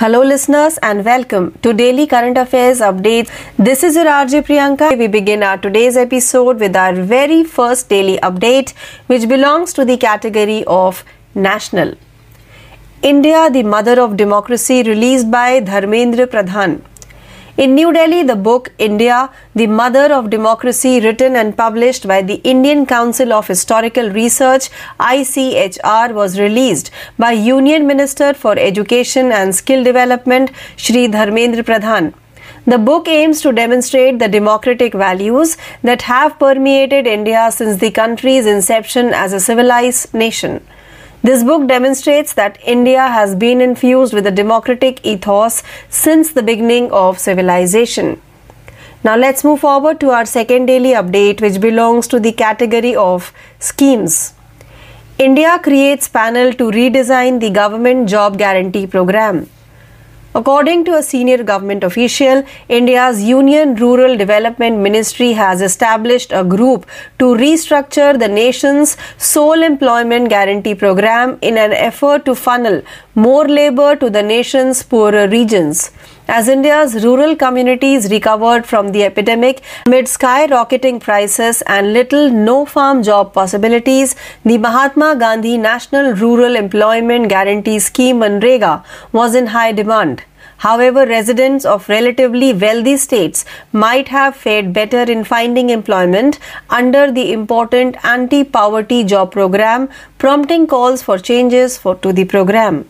Hello 0.00 0.18
listeners 0.22 0.78
and 0.80 1.04
welcome 1.04 1.46
to 1.60 1.72
Daily 1.72 2.06
Current 2.06 2.38
Affairs 2.38 2.78
Updates. 2.88 3.30
This 3.56 3.82
is 3.82 3.96
your 3.96 4.04
RJ 4.04 4.42
Priyanka. 4.48 4.96
We 4.96 5.08
begin 5.08 5.42
our 5.42 5.58
today's 5.58 5.96
episode 5.96 6.60
with 6.60 6.76
our 6.76 6.94
very 6.94 7.42
first 7.42 7.88
daily 7.88 8.16
update 8.18 8.74
which 9.08 9.28
belongs 9.28 9.72
to 9.72 9.84
the 9.84 9.96
category 9.96 10.62
of 10.68 11.02
National. 11.34 11.94
India, 13.02 13.50
the 13.50 13.64
Mother 13.64 14.00
of 14.00 14.16
Democracy 14.16 14.84
released 14.84 15.32
by 15.32 15.60
Dharmendra 15.60 16.28
Pradhan. 16.28 16.80
In 17.62 17.74
New 17.74 17.92
Delhi, 17.92 18.22
the 18.22 18.36
book 18.36 18.70
India, 18.78 19.30
the 19.52 19.66
Mother 19.66 20.12
of 20.14 20.30
Democracy, 20.30 21.00
written 21.00 21.34
and 21.34 21.56
published 21.56 22.06
by 22.06 22.22
the 22.22 22.36
Indian 22.50 22.86
Council 22.86 23.32
of 23.32 23.48
Historical 23.48 24.10
Research 24.10 24.68
ICHR, 25.00 26.14
was 26.14 26.38
released 26.38 26.92
by 27.18 27.32
Union 27.32 27.84
Minister 27.84 28.32
for 28.32 28.56
Education 28.56 29.32
and 29.32 29.56
Skill 29.56 29.82
Development 29.82 30.52
Shri 30.76 31.08
Dharmendra 31.08 31.64
Pradhan. 31.64 32.14
The 32.64 32.78
book 32.78 33.08
aims 33.08 33.40
to 33.40 33.50
demonstrate 33.50 34.20
the 34.20 34.28
democratic 34.28 34.94
values 34.94 35.56
that 35.82 36.02
have 36.02 36.38
permeated 36.38 37.08
India 37.08 37.50
since 37.50 37.80
the 37.80 37.90
country's 37.90 38.46
inception 38.46 39.12
as 39.12 39.32
a 39.32 39.40
civilized 39.40 40.14
nation. 40.14 40.60
This 41.20 41.42
book 41.42 41.66
demonstrates 41.66 42.32
that 42.34 42.58
India 42.64 43.08
has 43.08 43.34
been 43.34 43.60
infused 43.60 44.14
with 44.14 44.26
a 44.26 44.30
democratic 44.30 45.04
ethos 45.04 45.64
since 45.88 46.32
the 46.32 46.44
beginning 46.44 46.92
of 46.92 47.18
civilization. 47.18 48.22
Now 49.02 49.16
let's 49.16 49.42
move 49.42 49.60
forward 49.60 49.98
to 50.00 50.10
our 50.10 50.24
second 50.24 50.66
daily 50.66 50.90
update 50.90 51.40
which 51.40 51.60
belongs 51.60 52.06
to 52.08 52.20
the 52.20 52.32
category 52.32 52.94
of 52.94 53.32
schemes. 53.58 54.34
India 55.18 55.58
creates 55.60 56.06
panel 56.06 56.52
to 56.52 56.70
redesign 56.70 57.40
the 57.40 57.50
government 57.50 58.08
job 58.08 58.38
guarantee 58.38 58.86
program. 58.86 59.48
According 60.38 60.84
to 60.84 60.94
a 60.94 61.02
senior 61.02 61.42
government 61.42 61.82
official, 61.82 62.44
India's 62.68 63.20
Union 63.20 63.74
Rural 63.74 64.16
Development 64.16 64.78
Ministry 64.78 65.32
has 65.32 65.60
established 65.60 66.30
a 66.30 66.44
group 66.44 66.86
to 67.18 67.34
restructure 67.34 68.16
the 68.16 68.28
nation's 68.28 68.96
sole 69.16 69.64
employment 69.64 70.28
guarantee 70.28 70.76
program 70.76 71.38
in 71.42 71.58
an 71.58 71.72
effort 71.72 72.24
to 72.26 72.36
funnel 72.36 72.82
more 73.16 73.48
labor 73.48 73.96
to 73.96 74.10
the 74.10 74.22
nation's 74.22 74.84
poorer 74.84 75.26
regions. 75.26 75.90
As 76.28 76.46
India's 76.46 77.02
rural 77.02 77.34
communities 77.34 78.08
recovered 78.10 78.64
from 78.64 78.92
the 78.92 79.02
epidemic 79.02 79.62
amid 79.86 80.04
skyrocketing 80.04 81.00
prices 81.00 81.62
and 81.66 81.94
little 81.94 82.30
no 82.30 82.64
farm 82.64 83.02
job 83.02 83.32
possibilities, 83.32 84.14
the 84.44 84.58
Mahatma 84.58 85.16
Gandhi 85.18 85.56
National 85.58 86.12
Rural 86.12 86.54
Employment 86.54 87.28
Guarantee 87.28 87.78
Scheme 87.80 88.20
Manrega 88.20 88.84
was 89.10 89.34
in 89.34 89.46
high 89.48 89.72
demand. 89.72 90.22
However, 90.58 91.06
residents 91.06 91.64
of 91.64 91.88
relatively 91.88 92.52
wealthy 92.52 92.96
states 92.96 93.44
might 93.72 94.08
have 94.08 94.36
fared 94.36 94.72
better 94.72 95.02
in 95.02 95.24
finding 95.24 95.70
employment 95.70 96.38
under 96.68 97.10
the 97.12 97.32
important 97.32 97.96
anti 98.04 98.42
poverty 98.44 99.04
job 99.04 99.32
program, 99.32 99.88
prompting 100.18 100.66
calls 100.66 101.02
for 101.02 101.18
changes 101.18 101.78
for, 101.78 101.94
to 101.96 102.12
the 102.12 102.24
program. 102.24 102.88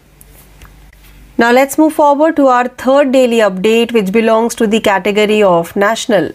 Now, 1.37 1.53
let's 1.53 1.79
move 1.79 1.93
forward 1.93 2.37
to 2.37 2.47
our 2.49 2.69
third 2.69 3.13
daily 3.13 3.39
update, 3.39 3.93
which 3.93 4.13
belongs 4.13 4.55
to 4.57 4.67
the 4.67 4.81
category 4.81 5.43
of 5.43 5.77
national. 5.77 6.33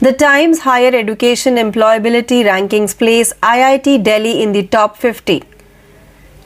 The 0.00 0.12
Times 0.12 0.60
Higher 0.60 0.94
Education 0.94 1.56
Employability 1.56 2.44
Rankings 2.44 2.96
place 2.96 3.32
IIT 3.42 4.02
Delhi 4.04 4.42
in 4.42 4.52
the 4.52 4.66
top 4.66 4.96
50. 4.96 5.42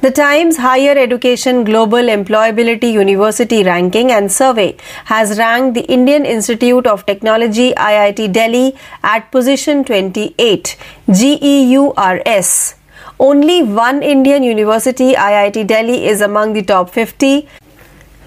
The 0.07 0.13
Times 0.13 0.59
Higher 0.59 0.97
Education 0.97 1.65
Global 1.65 2.11
Employability 2.15 2.93
University 2.93 3.65
Ranking 3.65 4.13
and 4.13 4.31
Survey 4.31 4.77
has 5.07 5.37
ranked 5.37 5.75
the 5.75 5.81
Indian 5.97 6.25
Institute 6.25 6.87
of 6.87 7.05
Technology 7.07 7.73
IIT 7.73 8.33
Delhi 8.33 8.77
at 9.03 9.33
position 9.33 9.85
28, 9.85 10.77
GEURS. 11.11 12.75
Only 13.19 13.65
one 13.65 14.01
Indian 14.05 14.45
university, 14.45 15.15
IIT 15.15 15.67
Delhi, 15.67 16.07
is 16.07 16.21
among 16.21 16.53
the 16.53 16.63
top 16.63 16.89
50. 16.91 17.49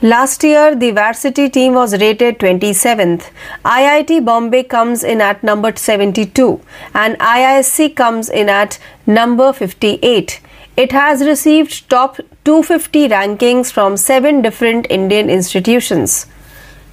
Last 0.02 0.44
year, 0.44 0.76
the 0.76 0.92
varsity 0.92 1.48
team 1.48 1.76
was 1.76 1.98
rated 2.02 2.40
27th. 2.40 3.30
IIT 3.64 4.26
Bombay 4.26 4.64
comes 4.64 5.06
in 5.06 5.22
at 5.22 5.42
number 5.44 5.74
72 5.74 6.60
and 6.94 7.18
IISc 7.20 7.96
comes 7.96 8.28
in 8.28 8.50
at 8.50 8.80
number 9.08 9.54
58. 9.54 10.42
It 10.78 10.92
has 10.92 11.22
received 11.26 11.90
top 11.90 12.18
250 12.46 13.10
rankings 13.10 13.72
from 13.72 13.98
seven 13.98 14.42
different 14.42 14.88
Indian 14.90 15.30
institutions. 15.30 16.28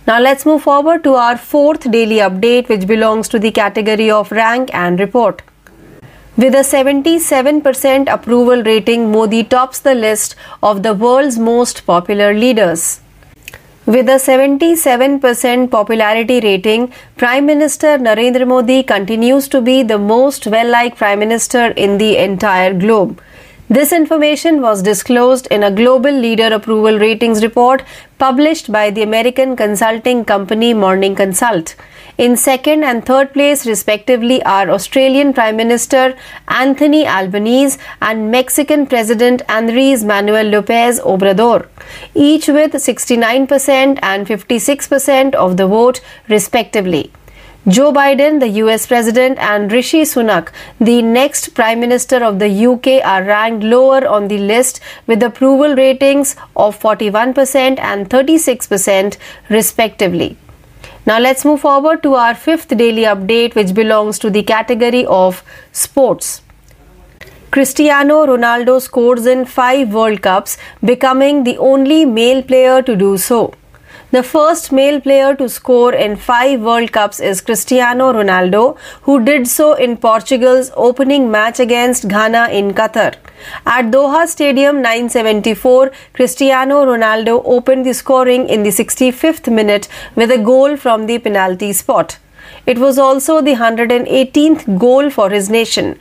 Now 0.06 0.20
let's 0.20 0.46
move 0.46 0.62
forward 0.62 1.02
to 1.04 1.14
our 1.14 1.36
fourth 1.36 1.90
daily 1.90 2.16
update, 2.16 2.68
which 2.68 2.86
belongs 2.86 3.28
to 3.28 3.38
the 3.38 3.50
category 3.50 4.10
of 4.10 4.30
rank 4.30 4.70
and 4.72 5.00
report. 5.00 5.42
With 6.36 6.54
a 6.54 6.58
77% 6.58 8.12
approval 8.12 8.62
rating, 8.62 9.10
Modi 9.10 9.42
tops 9.42 9.80
the 9.80 9.94
list 9.94 10.36
of 10.62 10.82
the 10.82 10.92
world's 10.92 11.38
most 11.38 11.86
popular 11.86 12.34
leaders. 12.34 13.00
With 13.86 14.08
a 14.08 14.18
77% 14.18 15.70
popularity 15.70 16.40
rating, 16.40 16.92
Prime 17.16 17.46
Minister 17.46 17.98
Narendra 17.98 18.46
Modi 18.46 18.82
continues 18.82 19.48
to 19.48 19.60
be 19.60 19.82
the 19.82 19.96
most 19.96 20.46
well 20.46 20.68
liked 20.68 20.98
Prime 20.98 21.20
Minister 21.20 21.68
in 21.68 21.98
the 21.98 22.16
entire 22.16 22.74
globe. 22.74 23.22
This 23.68 23.92
information 23.92 24.60
was 24.62 24.80
disclosed 24.80 25.48
in 25.48 25.64
a 25.64 25.72
global 25.72 26.12
leader 26.12 26.54
approval 26.54 27.00
ratings 27.00 27.42
report 27.42 27.82
published 28.16 28.70
by 28.70 28.90
the 28.90 29.02
American 29.02 29.56
consulting 29.56 30.24
company 30.24 30.72
Morning 30.72 31.16
Consult. 31.16 31.74
In 32.16 32.36
second 32.36 32.84
and 32.84 33.04
third 33.04 33.32
place, 33.32 33.66
respectively, 33.66 34.40
are 34.44 34.70
Australian 34.70 35.32
Prime 35.32 35.56
Minister 35.56 36.16
Anthony 36.46 37.08
Albanese 37.08 37.76
and 38.00 38.30
Mexican 38.30 38.86
President 38.86 39.42
Andres 39.48 40.04
Manuel 40.04 40.46
Lopez 40.46 41.00
Obrador, 41.00 41.66
each 42.14 42.46
with 42.46 42.72
69% 42.74 43.98
and 44.00 44.28
56% 44.28 45.34
of 45.34 45.56
the 45.56 45.66
vote, 45.66 46.00
respectively. 46.28 47.10
Joe 47.68 47.92
Biden, 47.92 48.38
the 48.38 48.48
US 48.62 48.86
President, 48.86 49.38
and 49.40 49.72
Rishi 49.72 50.02
Sunak, 50.02 50.50
the 50.80 51.02
next 51.02 51.52
Prime 51.52 51.80
Minister 51.80 52.22
of 52.22 52.38
the 52.38 52.48
UK, 52.64 53.04
are 53.04 53.24
ranked 53.24 53.64
lower 53.64 54.06
on 54.06 54.28
the 54.28 54.38
list 54.38 54.78
with 55.08 55.20
approval 55.20 55.74
ratings 55.74 56.36
of 56.54 56.78
41% 56.78 57.80
and 57.80 58.08
36%, 58.08 59.16
respectively. 59.48 60.36
Now 61.06 61.18
let's 61.18 61.44
move 61.44 61.62
forward 61.62 62.04
to 62.04 62.14
our 62.14 62.36
fifth 62.36 62.68
daily 62.68 63.02
update, 63.02 63.56
which 63.56 63.74
belongs 63.74 64.20
to 64.20 64.30
the 64.30 64.44
category 64.44 65.04
of 65.06 65.42
sports. 65.72 66.42
Cristiano 67.50 68.26
Ronaldo 68.26 68.80
scores 68.80 69.26
in 69.26 69.44
five 69.44 69.92
World 69.92 70.22
Cups, 70.22 70.56
becoming 70.84 71.42
the 71.42 71.58
only 71.58 72.04
male 72.04 72.44
player 72.44 72.80
to 72.82 72.94
do 72.94 73.18
so. 73.18 73.54
The 74.12 74.22
first 74.22 74.70
male 74.70 75.00
player 75.00 75.34
to 75.34 75.48
score 75.48 75.92
in 75.92 76.14
five 76.14 76.60
World 76.60 76.92
Cups 76.92 77.18
is 77.18 77.40
Cristiano 77.40 78.12
Ronaldo, 78.12 78.78
who 79.02 79.24
did 79.24 79.48
so 79.48 79.74
in 79.74 79.96
Portugal's 79.96 80.70
opening 80.76 81.28
match 81.28 81.58
against 81.58 82.06
Ghana 82.06 82.50
in 82.52 82.70
Qatar. 82.72 83.16
At 83.66 83.86
Doha 83.86 84.28
Stadium 84.28 84.76
974, 84.76 85.90
Cristiano 86.12 86.84
Ronaldo 86.86 87.42
opened 87.44 87.84
the 87.84 87.94
scoring 87.94 88.48
in 88.48 88.62
the 88.62 88.70
65th 88.70 89.52
minute 89.52 89.88
with 90.14 90.30
a 90.30 90.38
goal 90.38 90.76
from 90.76 91.06
the 91.06 91.18
penalty 91.18 91.72
spot. 91.72 92.18
It 92.64 92.78
was 92.78 92.98
also 92.98 93.42
the 93.42 93.54
118th 93.54 94.78
goal 94.78 95.10
for 95.10 95.30
his 95.30 95.50
nation. 95.50 95.98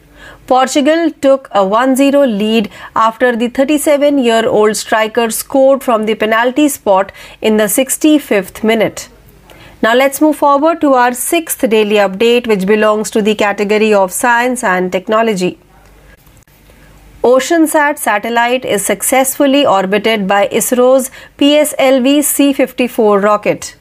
Portugal 0.47 1.09
took 1.21 1.47
a 1.51 1.65
1 1.65 1.95
0 1.95 2.25
lead 2.27 2.69
after 2.95 3.35
the 3.35 3.47
37 3.47 4.19
year 4.19 4.47
old 4.47 4.77
striker 4.77 5.31
scored 5.31 5.83
from 5.83 6.05
the 6.05 6.13
penalty 6.13 6.67
spot 6.67 7.11
in 7.41 7.57
the 7.57 7.63
65th 7.63 8.63
minute. 8.63 9.09
Now 9.81 9.95
let's 9.95 10.21
move 10.21 10.35
forward 10.35 10.81
to 10.81 10.93
our 10.93 11.13
sixth 11.13 11.67
daily 11.69 11.95
update, 11.95 12.47
which 12.47 12.67
belongs 12.67 13.09
to 13.11 13.23
the 13.23 13.35
category 13.35 13.93
of 13.93 14.11
science 14.11 14.63
and 14.63 14.91
technology. 14.91 15.57
OceanSat 17.23 17.97
satellite 17.97 18.65
is 18.65 18.85
successfully 18.85 19.65
orbited 19.65 20.27
by 20.27 20.47
ISRO's 20.49 21.09
PSLV 21.39 22.23
C 22.23 22.53
54 22.53 23.19
rocket. 23.19 23.75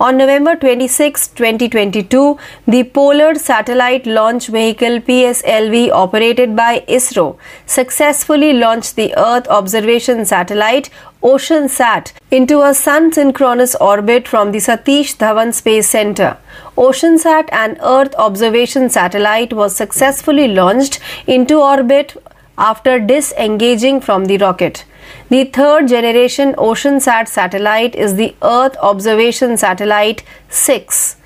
On 0.00 0.16
November 0.16 0.56
26, 0.56 1.28
2022, 1.28 2.38
the 2.66 2.84
Polar 2.84 3.34
Satellite 3.34 4.06
Launch 4.06 4.48
Vehicle 4.48 5.00
PSLV 5.00 5.90
operated 5.90 6.54
by 6.56 6.84
ISRO 6.88 7.36
successfully 7.66 8.52
launched 8.52 8.96
the 8.96 9.14
Earth 9.16 9.48
observation 9.48 10.24
satellite 10.24 10.90
OceanSat 11.22 12.12
into 12.30 12.62
a 12.62 12.74
sun 12.74 13.12
synchronous 13.12 13.74
orbit 13.76 14.26
from 14.26 14.52
the 14.52 14.58
Satish 14.58 15.16
Dhawan 15.16 15.54
Space 15.54 15.88
Center. 15.88 16.36
OceanSat, 16.76 17.48
an 17.52 17.78
Earth 17.82 18.14
observation 18.16 18.90
satellite, 18.90 19.52
was 19.52 19.76
successfully 19.76 20.48
launched 20.48 20.98
into 21.26 21.60
orbit 21.60 22.16
after 22.58 22.98
disengaging 22.98 24.00
from 24.00 24.24
the 24.26 24.38
rocket. 24.38 24.84
The 25.28 25.44
third 25.44 25.88
generation 25.88 26.54
OceanSat 26.54 27.28
satellite 27.28 27.94
is 27.94 28.16
the 28.16 28.34
Earth 28.42 28.76
Observation 28.82 29.56
Satellite 29.56 30.22
6. 30.48 31.16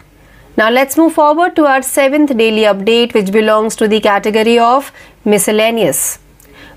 Now 0.57 0.71
let's 0.71 0.97
move 0.97 1.13
forward 1.13 1.55
to 1.57 1.67
our 1.67 1.83
seventh 1.83 2.37
daily 2.37 2.63
update, 2.63 3.15
which 3.15 3.31
belongs 3.33 3.77
to 3.77 3.89
the 3.89 4.01
category 4.01 4.59
of 4.59 4.93
miscellaneous. 5.25 6.19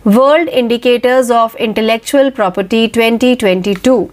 World 0.04 0.48
Indicators 0.48 1.30
of 1.30 1.56
Intellectual 1.56 2.32
Property 2.32 2.88
2022 2.88 4.12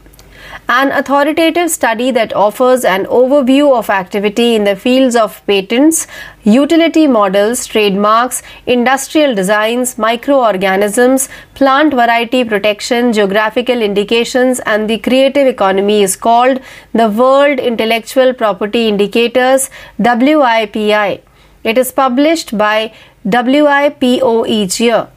an 0.69 0.91
authoritative 0.93 1.71
study 1.71 2.11
that 2.11 2.35
offers 2.35 2.85
an 2.85 3.05
overview 3.07 3.77
of 3.77 3.89
activity 3.89 4.55
in 4.55 4.65
the 4.65 4.75
fields 4.75 5.15
of 5.15 5.41
patents, 5.47 6.07
utility 6.45 7.07
models, 7.07 7.67
trademarks, 7.67 8.43
industrial 8.67 9.35
designs, 9.35 9.97
microorganisms, 9.97 11.29
plant 11.55 11.95
variety 11.95 12.45
protection, 12.45 13.13
geographical 13.13 13.81
indications, 13.81 14.61
and 14.61 14.91
the 14.91 14.99
creative 14.99 15.47
economy 15.47 16.03
is 16.03 16.17
called 16.17 16.61
the 16.93 17.09
World 17.09 17.59
Intellectual 17.59 18.35
Property 18.35 18.89
Indicators 18.89 19.71
WIPI. 20.01 21.21
It 21.65 21.79
is 21.79 21.93
published 21.93 22.57
by 22.57 22.93
WIPO 23.27 24.49
each 24.49 24.81
year. 24.81 25.09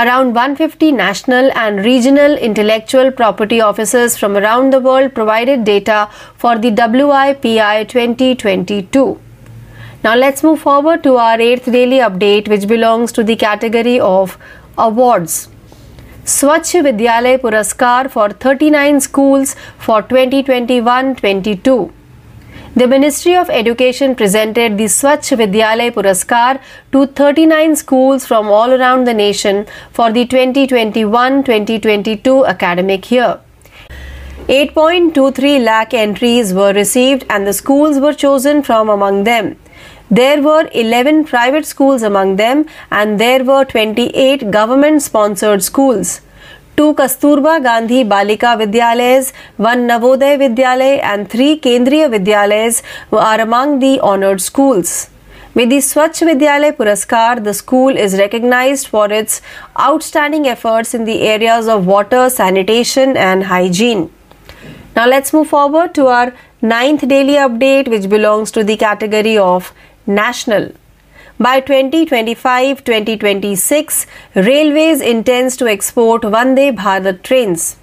Around 0.00 0.34
150 0.36 0.92
national 0.92 1.50
and 1.56 1.84
regional 1.84 2.36
intellectual 2.36 3.10
property 3.10 3.60
officers 3.60 4.16
from 4.16 4.36
around 4.36 4.72
the 4.72 4.78
world 4.78 5.12
provided 5.12 5.64
data 5.64 6.08
for 6.36 6.56
the 6.56 6.70
WIPI 6.70 7.88
2022. 7.88 9.20
Now 10.04 10.14
let's 10.14 10.44
move 10.44 10.60
forward 10.60 11.02
to 11.02 11.16
our 11.16 11.36
8th 11.38 11.72
daily 11.72 11.98
update 11.98 12.46
which 12.46 12.68
belongs 12.68 13.10
to 13.10 13.24
the 13.24 13.34
category 13.34 13.98
of 13.98 14.38
awards. 14.86 15.48
Swachh 16.24 16.72
Vidyalay 16.86 17.36
Puraskar 17.40 18.08
for 18.08 18.30
39 18.30 19.00
schools 19.00 19.56
for 19.78 20.00
2021-22. 20.04 21.97
The 22.78 22.86
Ministry 22.86 23.34
of 23.34 23.50
Education 23.50 24.14
presented 24.14 24.78
the 24.78 24.84
Swachh 24.96 25.36
Vidyalay 25.38 25.86
Puraskar 25.94 26.60
to 26.92 27.06
39 27.20 27.74
schools 27.74 28.24
from 28.24 28.46
all 28.46 28.70
around 28.70 29.08
the 29.08 29.14
nation 29.14 29.66
for 29.90 30.12
the 30.12 30.24
2021-2022 30.26 32.46
academic 32.46 33.10
year. 33.10 33.40
8.23 34.46 35.64
lakh 35.64 35.92
entries 35.92 36.54
were 36.54 36.72
received 36.72 37.26
and 37.28 37.48
the 37.48 37.52
schools 37.52 37.98
were 37.98 38.12
chosen 38.12 38.62
from 38.62 38.88
among 38.88 39.24
them. 39.24 39.56
There 40.08 40.40
were 40.40 40.70
11 40.72 41.24
private 41.24 41.66
schools 41.66 42.04
among 42.04 42.36
them 42.36 42.66
and 42.92 43.18
there 43.18 43.42
were 43.42 43.64
28 43.64 44.52
government 44.52 45.02
sponsored 45.02 45.64
schools 45.64 46.20
two 46.78 46.94
Kasturba 46.94 47.60
Gandhi 47.60 48.04
Balika 48.04 48.50
Vidyalayas, 48.62 49.32
one 49.56 49.88
Navodaya 49.88 50.38
Vidyalay, 50.42 51.02
and 51.02 51.28
three 51.28 51.58
Kendriya 51.58 52.08
Vidyalayas 52.14 52.82
are 53.10 53.40
among 53.40 53.80
the 53.80 53.98
honored 53.98 54.40
schools. 54.40 55.10
With 55.54 55.70
the 55.70 55.78
Swachh 55.78 56.20
Vidyalay 56.28 56.76
Puraskar, 56.76 57.42
the 57.42 57.52
school 57.52 57.96
is 57.96 58.16
recognized 58.16 58.86
for 58.86 59.10
its 59.10 59.42
outstanding 59.76 60.46
efforts 60.46 60.94
in 60.94 61.04
the 61.04 61.20
areas 61.22 61.66
of 61.66 61.84
water, 61.84 62.30
sanitation, 62.30 63.16
and 63.16 63.42
hygiene. 63.42 64.10
Now 64.94 65.08
let's 65.08 65.32
move 65.32 65.48
forward 65.48 65.96
to 65.96 66.06
our 66.06 66.32
ninth 66.62 67.08
daily 67.08 67.38
update, 67.46 67.88
which 67.88 68.08
belongs 68.08 68.52
to 68.52 68.62
the 68.62 68.76
category 68.76 69.36
of 69.36 69.72
national. 70.06 70.70
By 71.40 71.60
2025-2026, 71.60 74.06
Railways 74.34 75.00
intends 75.00 75.56
to 75.58 75.68
export 75.68 76.22
Vande 76.22 76.76
Bharat 76.76 77.22
trains. 77.22 77.76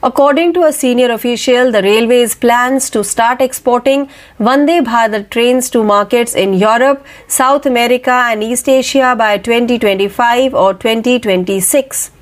According 0.00 0.52
to 0.52 0.62
a 0.62 0.72
senior 0.72 1.10
official, 1.10 1.72
the 1.72 1.82
Railways 1.82 2.36
plans 2.36 2.88
to 2.90 3.02
start 3.02 3.40
exporting 3.40 4.08
Vande 4.38 4.84
Bharat 4.84 5.30
trains 5.30 5.70
to 5.70 5.82
markets 5.82 6.36
in 6.36 6.54
Europe, 6.54 7.04
South 7.26 7.66
America 7.66 8.12
and 8.12 8.44
East 8.44 8.68
Asia 8.68 9.16
by 9.18 9.38
2025 9.38 10.54
or 10.54 10.72
2026. 10.72 12.12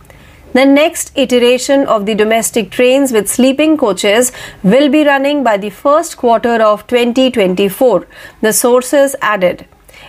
The 0.55 0.65
next 0.65 1.13
iteration 1.15 1.87
of 1.87 2.07
the 2.07 2.15
domestic 2.15 2.71
trains 2.71 3.13
with 3.13 3.29
sleeping 3.29 3.77
coaches 3.77 4.33
will 4.63 4.89
be 4.89 5.05
running 5.05 5.45
by 5.45 5.59
the 5.59 5.69
first 5.69 6.17
quarter 6.17 6.63
of 6.63 6.87
2024, 6.87 8.07
the 8.41 8.55
sources 8.55 9.15
added. 9.21 9.67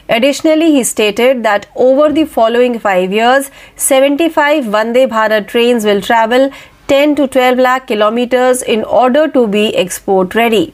Additionally, 0.09 0.71
he 0.71 0.83
stated 0.83 1.43
that 1.43 1.65
over 1.75 2.11
the 2.11 2.25
following 2.25 2.77
five 2.77 3.13
years, 3.13 3.49
75 3.75 4.65
Vande 4.65 5.07
Bharat 5.09 5.47
trains 5.47 5.85
will 5.85 6.01
travel 6.01 6.51
10 6.87 7.15
to 7.15 7.27
12 7.27 7.57
lakh 7.57 7.87
kilometers 7.87 8.61
in 8.61 8.83
order 8.83 9.27
to 9.27 9.47
be 9.47 9.75
export 9.75 10.35
ready. 10.35 10.73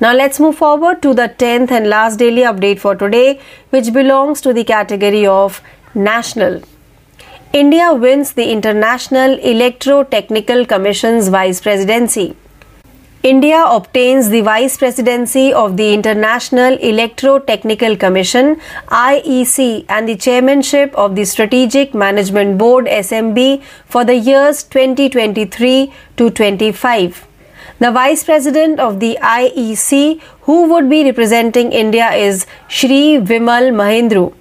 Now 0.00 0.12
let's 0.14 0.38
move 0.38 0.56
forward 0.56 1.02
to 1.02 1.14
the 1.14 1.28
10th 1.28 1.70
and 1.70 1.88
last 1.88 2.18
daily 2.18 2.42
update 2.42 2.78
for 2.78 2.94
today, 2.94 3.40
which 3.70 3.92
belongs 3.92 4.40
to 4.42 4.52
the 4.52 4.64
category 4.64 5.26
of 5.26 5.60
national. 5.94 6.62
India 7.52 7.92
wins 7.94 8.32
the 8.32 8.50
International 8.50 9.36
Electrotechnical 9.36 10.68
Commission's 10.68 11.28
vice 11.28 11.60
presidency. 11.60 12.36
India 13.28 13.64
obtains 13.64 14.28
the 14.28 14.42
vice 14.42 14.76
presidency 14.76 15.50
of 15.50 15.78
the 15.78 15.94
International 15.94 16.76
Electrotechnical 16.76 17.98
Commission 17.98 18.60
IEC 18.88 19.86
and 19.88 20.06
the 20.06 20.14
chairmanship 20.14 20.94
of 20.94 21.16
the 21.16 21.24
Strategic 21.24 21.94
Management 21.94 22.58
Board 22.58 22.84
SMB 22.84 23.62
for 23.86 24.04
the 24.04 24.14
years 24.14 24.62
2023 24.64 25.90
to 26.18 26.28
25. 26.28 27.26
The 27.78 27.92
vice 27.92 28.24
president 28.24 28.78
of 28.78 29.00
the 29.00 29.16
IEC 29.22 30.20
who 30.42 30.68
would 30.70 30.90
be 30.90 31.02
representing 31.04 31.72
India 31.72 32.12
is 32.12 32.46
Shri 32.68 33.16
Vimal 33.32 33.72
Mahindru. 33.80 34.34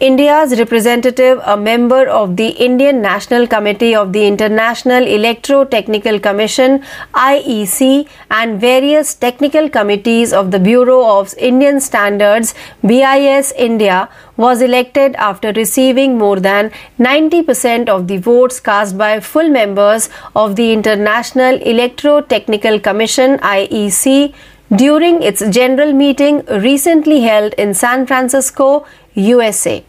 India's 0.00 0.58
representative, 0.58 1.42
a 1.44 1.58
member 1.58 2.08
of 2.08 2.36
the 2.36 2.48
Indian 2.66 3.02
National 3.02 3.46
Committee 3.46 3.94
of 3.94 4.14
the 4.14 4.26
International 4.26 5.04
Electrotechnical 5.04 6.22
Commission 6.22 6.82
IEC 7.12 8.08
and 8.30 8.58
various 8.58 9.14
technical 9.14 9.68
committees 9.68 10.32
of 10.32 10.52
the 10.52 10.58
Bureau 10.58 11.04
of 11.18 11.34
Indian 11.36 11.80
Standards 11.80 12.54
BIS 12.82 13.52
India 13.58 14.08
was 14.38 14.62
elected 14.62 15.14
after 15.16 15.52
receiving 15.52 16.16
more 16.16 16.40
than 16.40 16.70
90% 16.98 17.90
of 17.90 18.08
the 18.08 18.16
votes 18.16 18.58
cast 18.58 18.96
by 18.96 19.20
full 19.20 19.50
members 19.50 20.08
of 20.34 20.56
the 20.56 20.72
International 20.72 21.58
Electrotechnical 21.58 22.82
Commission 22.82 23.36
IEC 23.40 24.32
during 24.74 25.22
its 25.22 25.46
general 25.50 25.92
meeting 25.92 26.42
recently 26.46 27.20
held 27.20 27.52
in 27.58 27.74
San 27.74 28.06
Francisco, 28.06 28.86
USA. 29.12 29.84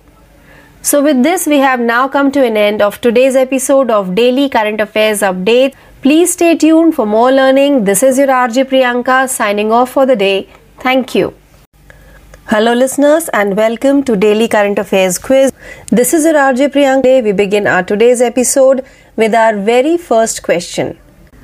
So, 0.84 1.04
with 1.04 1.22
this, 1.22 1.46
we 1.46 1.60
have 1.60 1.80
now 1.80 2.08
come 2.08 2.32
to 2.32 2.44
an 2.44 2.58
end 2.58 2.82
of 2.82 3.00
today's 3.02 3.36
episode 3.36 3.92
of 3.92 4.16
Daily 4.16 4.50
Current 4.50 4.82
Affairs 4.82 5.20
Update. 5.22 5.76
Please 6.02 6.34
stay 6.34 6.58
tuned 6.58 6.96
for 6.96 7.06
more 7.06 7.32
learning. 7.32 7.84
This 7.84 8.02
is 8.02 8.18
your 8.18 8.30
RJ 8.30 8.66
Priyanka 8.66 9.30
signing 9.30 9.72
off 9.72 9.92
for 9.92 10.08
the 10.08 10.16
day. 10.16 10.50
Thank 10.80 11.14
you. 11.14 11.36
Hello, 12.48 12.74
listeners, 12.74 13.30
and 13.30 13.56
welcome 13.56 14.02
to 14.06 14.16
Daily 14.16 14.48
Current 14.48 14.80
Affairs 14.80 15.20
Quiz. 15.20 15.54
This 15.90 16.16
is 16.16 16.26
your 16.26 16.34
RJ 16.34 16.70
Priyanka. 16.70 17.24
We 17.24 17.32
begin 17.32 17.68
our 17.68 17.84
today's 17.84 18.20
episode 18.20 18.84
with 19.16 19.36
our 19.36 19.56
very 19.56 19.98
first 19.98 20.42
question. 20.42 20.98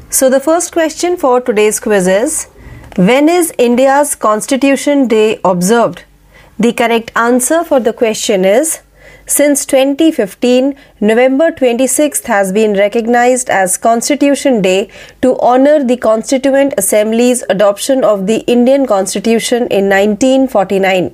So, 0.09 0.31
the 0.31 0.39
first 0.39 0.71
question 0.71 1.15
for 1.15 1.39
today's 1.41 1.79
quiz 1.79 2.07
is 2.07 2.45
When 2.95 3.29
is 3.29 3.53
India's 3.59 4.15
Constitution 4.15 5.07
Day 5.07 5.39
observed? 5.45 6.05
The 6.57 6.73
correct 6.73 7.11
answer 7.15 7.63
for 7.63 7.79
the 7.79 7.93
question 7.93 8.43
is 8.43 8.81
since 9.27 9.65
2015, 9.65 10.73
November 11.01 11.51
26th 11.51 12.23
has 12.27 12.53
been 12.53 12.73
recognized 12.73 13.49
as 13.49 13.75
Constitution 13.75 14.61
Day 14.61 14.89
to 15.21 15.37
honor 15.39 15.83
the 15.83 15.97
Constituent 15.97 16.73
Assembly's 16.77 17.43
adoption 17.49 18.05
of 18.05 18.25
the 18.25 18.37
Indian 18.47 18.87
Constitution 18.87 19.67
in 19.67 19.89
1949. 19.89 21.13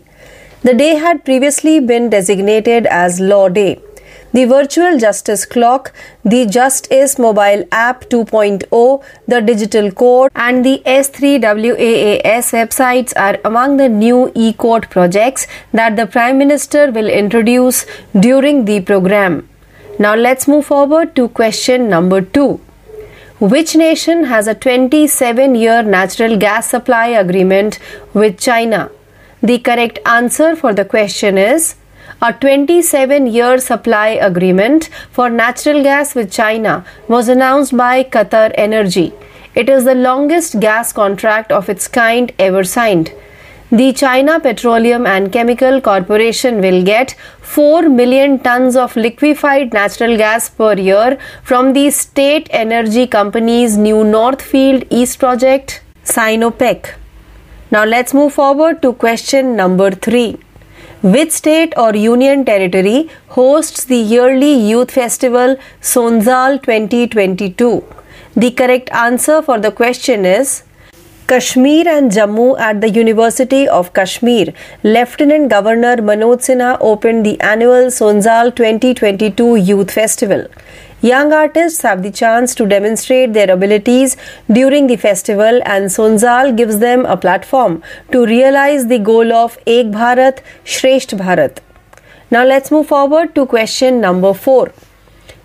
The 0.62 0.73
day 0.76 0.95
had 0.95 1.26
previously 1.26 1.80
been 1.80 2.12
designated 2.12 2.86
as 2.86 3.19
Law 3.19 3.49
Day 3.49 3.82
the 4.34 4.46
Virtual 4.46 4.98
Justice 4.98 5.46
Clock, 5.46 5.93
the 6.26 6.46
Justice 6.48 7.19
Mobile 7.19 7.65
App 7.72 8.06
2.0, 8.06 9.04
the 9.28 9.41
Digital 9.41 9.91
Court, 9.91 10.32
and 10.36 10.65
the 10.65 10.82
S3WAAS 10.86 12.52
websites 12.60 13.13
are 13.15 13.39
among 13.46 13.78
the 13.78 13.88
new 13.88 14.32
e 14.34 14.52
court 14.54 14.89
projects 14.89 15.46
that 15.72 15.96
the 15.96 16.08
Prime 16.08 16.39
Minister 16.39 16.91
will 16.91 17.10
introduce 17.10 17.86
during 18.19 18.65
the 18.65 18.82
program. 18.82 19.48
Now 20.00 20.15
let's 20.15 20.48
move 20.48 20.65
forward 20.65 21.15
to 21.15 21.30
question 21.30 21.88
number 21.88 22.22
2. 22.22 22.60
Which 23.39 23.76
nation 23.76 24.24
has 24.24 24.48
a 24.48 24.56
27 24.56 25.54
year 25.54 25.84
natural 25.84 26.38
gas 26.38 26.69
supply 26.69 27.08
agreement 27.08 27.78
with 28.13 28.39
China? 28.39 28.89
The 29.43 29.60
correct 29.60 30.00
answer 30.06 30.56
for 30.56 30.74
the 30.74 30.86
question 30.86 31.38
is 31.38 31.76
a 32.22 32.32
27 32.34 33.28
year 33.28 33.58
supply 33.60 34.10
agreement 34.10 34.89
for 35.12 35.30
natural 35.30 35.84
gas 35.84 36.16
with 36.16 36.32
China 36.32 36.86
was 37.08 37.28
announced 37.28 37.76
by 37.76 38.04
Qatar 38.04 38.52
Energy. 38.56 39.13
It 39.56 39.70
is 39.70 39.86
the 39.86 39.96
longest 39.96 40.60
gas 40.60 40.94
contract 40.94 41.52
of 41.52 41.70
its 41.70 41.88
kind 41.88 42.32
ever 42.39 42.63
signed. 42.63 43.12
The 43.72 43.92
China 43.92 44.39
Petroleum 44.39 45.08
and 45.08 45.32
Chemical 45.32 45.82
Corporation 45.82 46.62
will 46.62 46.84
get 46.84 47.16
4 47.42 47.89
million 47.89 48.38
tons 48.39 48.76
of 48.76 48.96
liquefied 48.96 49.74
natural 49.74 50.16
gas 50.16 50.50
per 50.50 50.74
year 50.74 51.18
from 51.44 51.74
the 51.74 51.89
state 51.89 52.48
energy 52.52 53.08
company's 53.08 53.76
new 53.76 54.04
Northfield 54.04 54.86
East 54.92 55.18
project, 55.20 55.82
Sinopec. 56.06 56.94
Now 57.72 57.84
let's 57.84 58.13
move 58.13 58.34
forward 58.34 58.82
to 58.84 58.94
question 58.94 59.56
number 59.56 59.89
3. 59.89 60.38
Which 61.04 61.32
state 61.32 61.74
or 61.76 61.94
union 61.94 62.46
territory 62.46 63.10
hosts 63.28 63.84
the 63.84 63.98
yearly 63.98 64.54
youth 64.54 64.89
festival 64.89 65.58
Sonzal 65.82 66.63
2022? 66.63 67.84
The 68.38 68.52
correct 68.52 68.89
answer 68.92 69.42
for 69.42 69.60
the 69.60 69.70
question 69.70 70.24
is 70.26 70.63
Kashmir 71.28 71.89
and 71.89 72.10
Jammu 72.10 72.58
at 72.58 72.80
the 72.80 72.89
University 72.89 73.68
of 73.68 73.92
Kashmir. 73.92 74.54
Lieutenant 74.84 75.50
Governor 75.50 75.98
Manoj 75.98 76.39
Sinha 76.48 76.78
opened 76.80 77.26
the 77.26 77.38
annual 77.42 77.92
Sonzal 78.00 78.56
2022 78.56 79.58
Youth 79.58 79.92
Festival. 79.92 80.48
Young 81.04 81.34
artists 81.34 81.82
have 81.82 82.02
the 82.02 82.12
chance 82.12 82.56
to 82.56 82.66
demonstrate 82.66 83.34
their 83.34 83.52
abilities 83.52 84.16
during 84.50 84.88
the 84.88 84.96
festival, 84.96 85.60
and 85.66 85.88
Sonzal 85.88 86.56
gives 86.56 86.80
them 86.80 87.06
a 87.06 87.18
platform 87.18 87.84
to 88.13 88.26
realize 88.26 88.88
the 88.88 89.00
goal 89.00 89.34
of 89.34 89.58
Ek 89.68 89.88
Bharat, 89.88 90.39
Shresht 90.63 91.18
Bharat. 91.22 91.58
Now 92.32 92.46
let's 92.46 92.72
move 92.72 92.88
forward 92.88 93.36
to 93.36 93.46
question 93.46 94.00
number 94.00 94.34
4. 94.34 94.72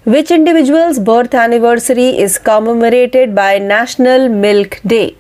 Which 0.05 0.31
individual's 0.31 1.01
birth 1.01 1.35
anniversary 1.35 2.11
is 2.17 2.39
commemorated 2.39 3.35
by 3.35 3.59
National 3.59 4.29
Milk 4.29 4.81
Day? 4.87 5.17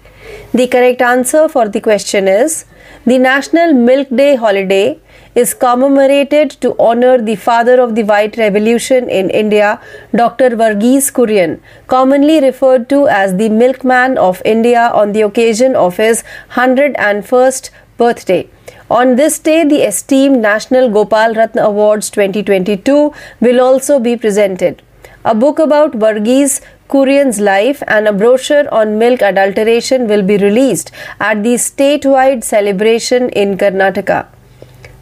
The 0.54 0.68
correct 0.68 1.02
answer 1.02 1.48
for 1.48 1.68
the 1.68 1.80
question 1.80 2.28
is 2.28 2.64
the 3.04 3.18
National 3.18 3.72
Milk 3.72 4.08
Day 4.14 4.36
holiday 4.36 5.00
is 5.34 5.54
commemorated 5.54 6.50
to 6.62 6.74
honor 6.78 7.20
the 7.20 7.36
father 7.36 7.80
of 7.80 7.94
the 7.94 8.02
White 8.04 8.36
Revolution 8.36 9.08
in 9.08 9.30
India, 9.30 9.80
Dr. 10.14 10.50
Verghese 10.50 11.12
Kurien, 11.12 11.60
commonly 11.86 12.40
referred 12.40 12.88
to 12.88 13.08
as 13.08 13.36
the 13.36 13.48
Milkman 13.48 14.16
of 14.18 14.40
India 14.44 14.90
on 14.94 15.12
the 15.12 15.22
occasion 15.22 15.76
of 15.76 15.96
his 15.96 16.24
101st 16.52 17.70
birthday. 17.96 18.48
On 18.90 19.16
this 19.16 19.38
day, 19.38 19.64
the 19.64 19.82
esteemed 19.86 20.40
National 20.40 20.88
Gopal 20.88 21.34
Ratna 21.34 21.62
Awards 21.62 22.08
2022 22.10 23.12
will 23.40 23.60
also 23.60 23.98
be 23.98 24.16
presented. 24.16 24.82
A 25.24 25.34
book 25.34 25.58
about 25.58 25.92
Verghese 25.92 26.62
Kurien's 26.88 27.38
life 27.38 27.82
and 27.86 28.08
a 28.08 28.14
brochure 28.14 28.72
on 28.72 28.96
milk 28.96 29.20
adulteration 29.20 30.06
will 30.06 30.22
be 30.22 30.38
released 30.38 30.90
at 31.20 31.42
the 31.42 31.54
statewide 31.54 32.42
celebration 32.42 33.28
in 33.30 33.58
Karnataka. 33.58 34.26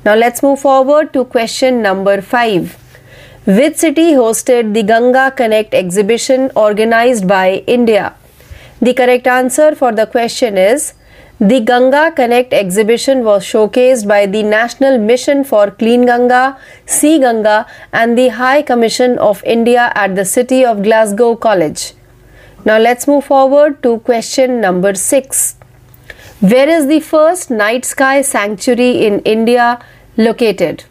Now 0.06 0.14
let's 0.14 0.40
move 0.40 0.60
forward 0.60 1.12
to 1.14 1.24
question 1.24 1.82
number 1.82 2.22
5. 2.22 2.74
Which 3.46 3.78
city 3.78 4.12
hosted 4.12 4.72
the 4.72 4.84
Ganga 4.84 5.32
Connect 5.32 5.74
exhibition 5.74 6.52
organized 6.54 7.26
by 7.26 7.64
India? 7.66 8.14
The 8.80 8.94
correct 8.94 9.26
answer 9.26 9.74
for 9.74 9.90
the 9.90 10.06
question 10.06 10.56
is 10.56 10.94
the 11.40 11.58
Ganga 11.58 12.12
Connect 12.12 12.52
exhibition 12.52 13.24
was 13.24 13.42
showcased 13.42 14.06
by 14.06 14.26
the 14.26 14.44
National 14.44 14.96
Mission 14.96 15.42
for 15.42 15.72
Clean 15.72 16.06
Ganga, 16.06 16.56
cGanga, 16.86 17.66
and 17.92 18.16
the 18.16 18.28
High 18.28 18.62
Commission 18.62 19.18
of 19.18 19.42
India 19.42 19.90
at 19.96 20.14
the 20.14 20.24
City 20.24 20.64
of 20.64 20.84
Glasgow 20.84 21.34
College. 21.34 21.94
Now 22.64 22.78
let's 22.78 23.08
move 23.08 23.24
forward 23.24 23.82
to 23.82 23.98
question 23.98 24.60
number 24.60 24.94
6. 24.94 25.56
Where 26.38 26.68
is 26.68 26.86
the 26.86 27.00
first 27.00 27.50
night 27.50 27.84
sky 27.84 28.22
sanctuary 28.22 29.04
in 29.04 29.20
India 29.20 29.80
located? 30.16 30.84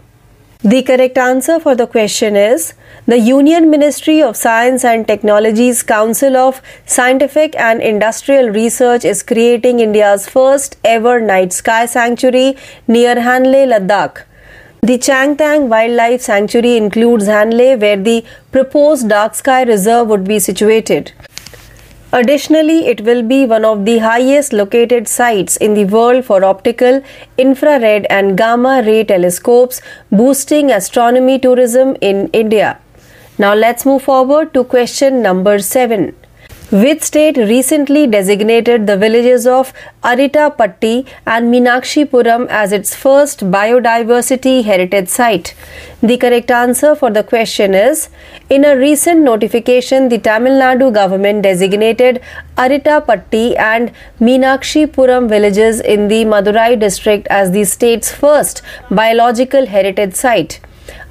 The 0.62 0.82
correct 0.82 1.18
answer 1.18 1.60
for 1.60 1.76
the 1.76 1.86
question 1.86 2.36
is 2.36 2.74
the 3.06 3.20
Union 3.20 3.70
Ministry 3.70 4.22
of 4.22 4.36
Science 4.36 4.84
and 4.84 5.08
Technology's 5.08 5.84
Council 5.84 6.36
of 6.36 6.62
Scientific 6.86 7.56
and 7.56 7.82
Industrial 7.82 8.50
Research 8.50 9.06
is 9.06 9.22
creating 9.22 9.80
India's 9.80 10.28
first 10.28 10.78
ever 10.84 11.20
night 11.20 11.54
sky 11.54 11.86
sanctuary 11.86 12.58
near 12.88 13.16
Hanle, 13.16 13.68
Ladakh. 13.68 14.24
The 14.82 14.98
Changtang 14.98 15.68
Wildlife 15.68 16.22
Sanctuary 16.22 16.78
includes 16.78 17.26
Hanle, 17.26 17.80
where 17.80 17.98
the 17.98 18.24
proposed 18.52 19.10
dark 19.10 19.36
sky 19.36 19.64
reserve 19.64 20.08
would 20.08 20.24
be 20.24 20.40
situated. 20.40 21.12
Additionally, 22.18 22.88
it 22.88 23.02
will 23.02 23.22
be 23.22 23.46
one 23.46 23.66
of 23.66 23.84
the 23.84 23.98
highest 23.98 24.54
located 24.54 25.06
sites 25.06 25.58
in 25.58 25.74
the 25.74 25.84
world 25.84 26.24
for 26.24 26.46
optical, 26.46 27.02
infrared, 27.38 28.08
and 28.10 28.38
gamma 28.38 28.82
ray 28.86 29.04
telescopes, 29.04 29.82
boosting 30.10 30.72
astronomy 30.72 31.38
tourism 31.38 31.98
in 32.00 32.30
India. 32.30 32.80
Now, 33.38 33.54
let's 33.54 33.86
move 33.86 34.04
forward 34.04 34.54
to 34.54 34.64
question 34.64 35.22
number 35.22 35.60
7. 35.60 36.16
Which 36.72 37.04
state 37.04 37.38
recently 37.38 38.08
designated 38.08 38.88
the 38.88 38.98
villages 38.98 39.46
of 39.46 39.72
Aritapatti 40.04 41.06
and 41.28 41.54
Meenakshipuram 41.54 42.48
as 42.48 42.72
its 42.72 42.96
first 42.96 43.42
biodiversity 43.52 44.64
heritage 44.64 45.08
site? 45.08 45.54
The 46.02 46.18
correct 46.18 46.50
answer 46.50 46.96
for 46.96 47.12
the 47.12 47.24
question 47.24 47.76
is 47.76 48.10
In 48.50 48.66
a 48.66 48.76
recent 48.76 49.22
notification, 49.22 50.10
the 50.10 50.18
Tamil 50.18 50.54
Nadu 50.54 50.92
government 50.92 51.44
designated 51.44 52.20
Aritapatti 52.58 53.56
and 53.60 53.92
Meenakshipuram 54.20 55.30
villages 55.30 55.80
in 55.80 56.08
the 56.08 56.26
Madurai 56.26 56.80
district 56.80 57.28
as 57.28 57.52
the 57.52 57.64
state's 57.64 58.12
first 58.12 58.64
biological 58.90 59.68
heritage 59.68 60.16
site. 60.16 60.60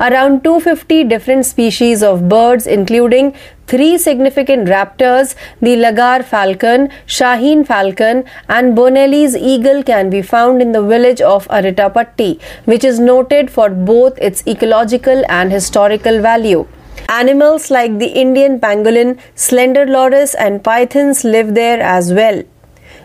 Around 0.01 0.45
250 0.45 1.05
different 1.05 1.47
species 1.47 2.03
of 2.03 2.29
birds, 2.29 2.67
including 2.67 3.35
three 3.67 3.97
significant 3.97 4.69
raptors, 4.69 5.35
the 5.61 5.77
Laggar 5.77 6.25
falcon, 6.25 6.89
Shaheen 7.07 7.67
falcon, 7.67 8.25
and 8.49 8.77
Bonelli's 8.77 9.37
eagle, 9.37 9.83
can 9.83 10.11
be 10.11 10.23
found 10.23 10.61
in 10.61 10.73
the 10.73 10.83
village 10.83 11.21
of 11.21 11.49
Aritapatti, 11.49 12.41
which 12.65 12.85
is 12.85 12.99
noted 13.01 13.51
for 13.51 13.71
both 13.71 14.19
its 14.19 14.47
ecological 14.47 15.25
and 15.29 15.53
historical 15.53 16.21
value. 16.21 16.67
Animals 17.09 17.71
like 17.71 17.99
the 17.99 18.09
Indian 18.09 18.61
pangolin, 18.61 19.19
slender 19.35 19.87
loris, 19.87 20.35
and 20.35 20.63
pythons 20.65 21.25
live 21.25 21.55
there 21.55 21.81
as 21.81 22.13
well. 22.13 22.43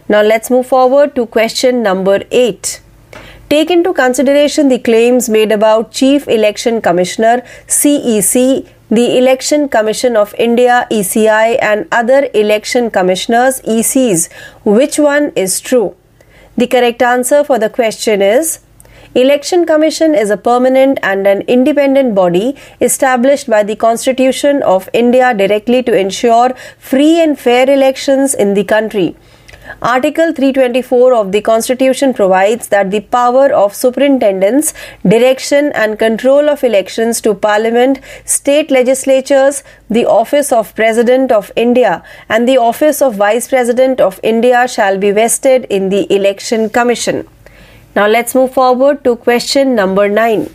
Now 0.08 0.22
let's 0.22 0.50
move 0.50 0.68
forward 0.68 1.16
to 1.16 1.26
question 1.26 1.84
number 1.84 2.24
8. 2.32 2.82
Take 3.50 3.72
into 3.72 3.94
consideration 3.94 4.70
the 4.70 4.78
claims 4.78 5.28
made 5.28 5.52
about 5.52 5.92
Chief 5.92 6.28
Election 6.28 6.82
Commissioner 6.82 7.42
CEC, 7.66 8.68
the 8.92 9.18
Election 9.18 9.68
Commission 9.68 10.16
of 10.16 10.36
India 10.38 10.86
ECI, 10.92 11.58
and 11.60 11.88
other 11.92 12.30
election 12.36 12.92
commissioners 12.92 13.60
ECs. 13.62 14.32
Which 14.64 15.00
one 15.00 15.32
is 15.36 15.60
true? 15.60 15.96
The 16.58 16.68
correct 16.68 17.02
answer 17.02 17.44
for 17.44 17.58
the 17.58 17.72
question 17.72 18.22
is 18.22 18.60
Election 19.16 19.66
Commission 19.66 20.14
is 20.14 20.30
a 20.30 20.38
permanent 20.38 21.00
and 21.02 21.26
an 21.26 21.42
independent 21.48 22.14
body 22.14 22.56
established 22.80 23.50
by 23.50 23.64
the 23.64 23.76
Constitution 23.76 24.62
of 24.62 24.88
India 24.94 25.34
directly 25.34 25.82
to 25.82 25.98
ensure 25.98 26.54
free 26.78 27.20
and 27.20 27.40
fair 27.40 27.68
elections 27.68 28.36
in 28.36 28.54
the 28.54 28.64
country. 28.64 29.16
Article 29.82 30.34
324 30.34 31.14
of 31.14 31.32
the 31.32 31.42
Constitution 31.42 32.14
provides 32.14 32.68
that 32.70 32.92
the 32.92 33.02
power 33.02 33.54
of 33.54 33.76
superintendence, 33.76 34.74
direction, 35.08 35.72
and 35.74 35.98
control 36.00 36.50
of 36.50 36.64
elections 36.64 37.22
to 37.22 37.34
Parliament, 37.34 38.00
state 38.26 38.72
legislatures, 38.72 39.64
the 39.90 40.06
office 40.06 40.52
of 40.52 40.76
President 40.76 41.32
of 41.32 41.52
India, 41.56 42.04
and 42.28 42.48
the 42.48 42.58
office 42.58 43.02
of 43.02 43.16
Vice 43.16 43.48
President 43.48 44.02
of 44.02 44.20
India 44.24 44.68
shall 44.68 44.98
be 44.98 45.12
vested 45.12 45.66
in 45.70 45.90
the 45.90 46.12
Election 46.14 46.70
Commission. 46.70 47.28
Now 47.96 48.08
let's 48.08 48.36
move 48.36 48.54
forward 48.54 49.04
to 49.04 49.16
question 49.16 49.76
number 49.76 50.10
9. 50.10 50.50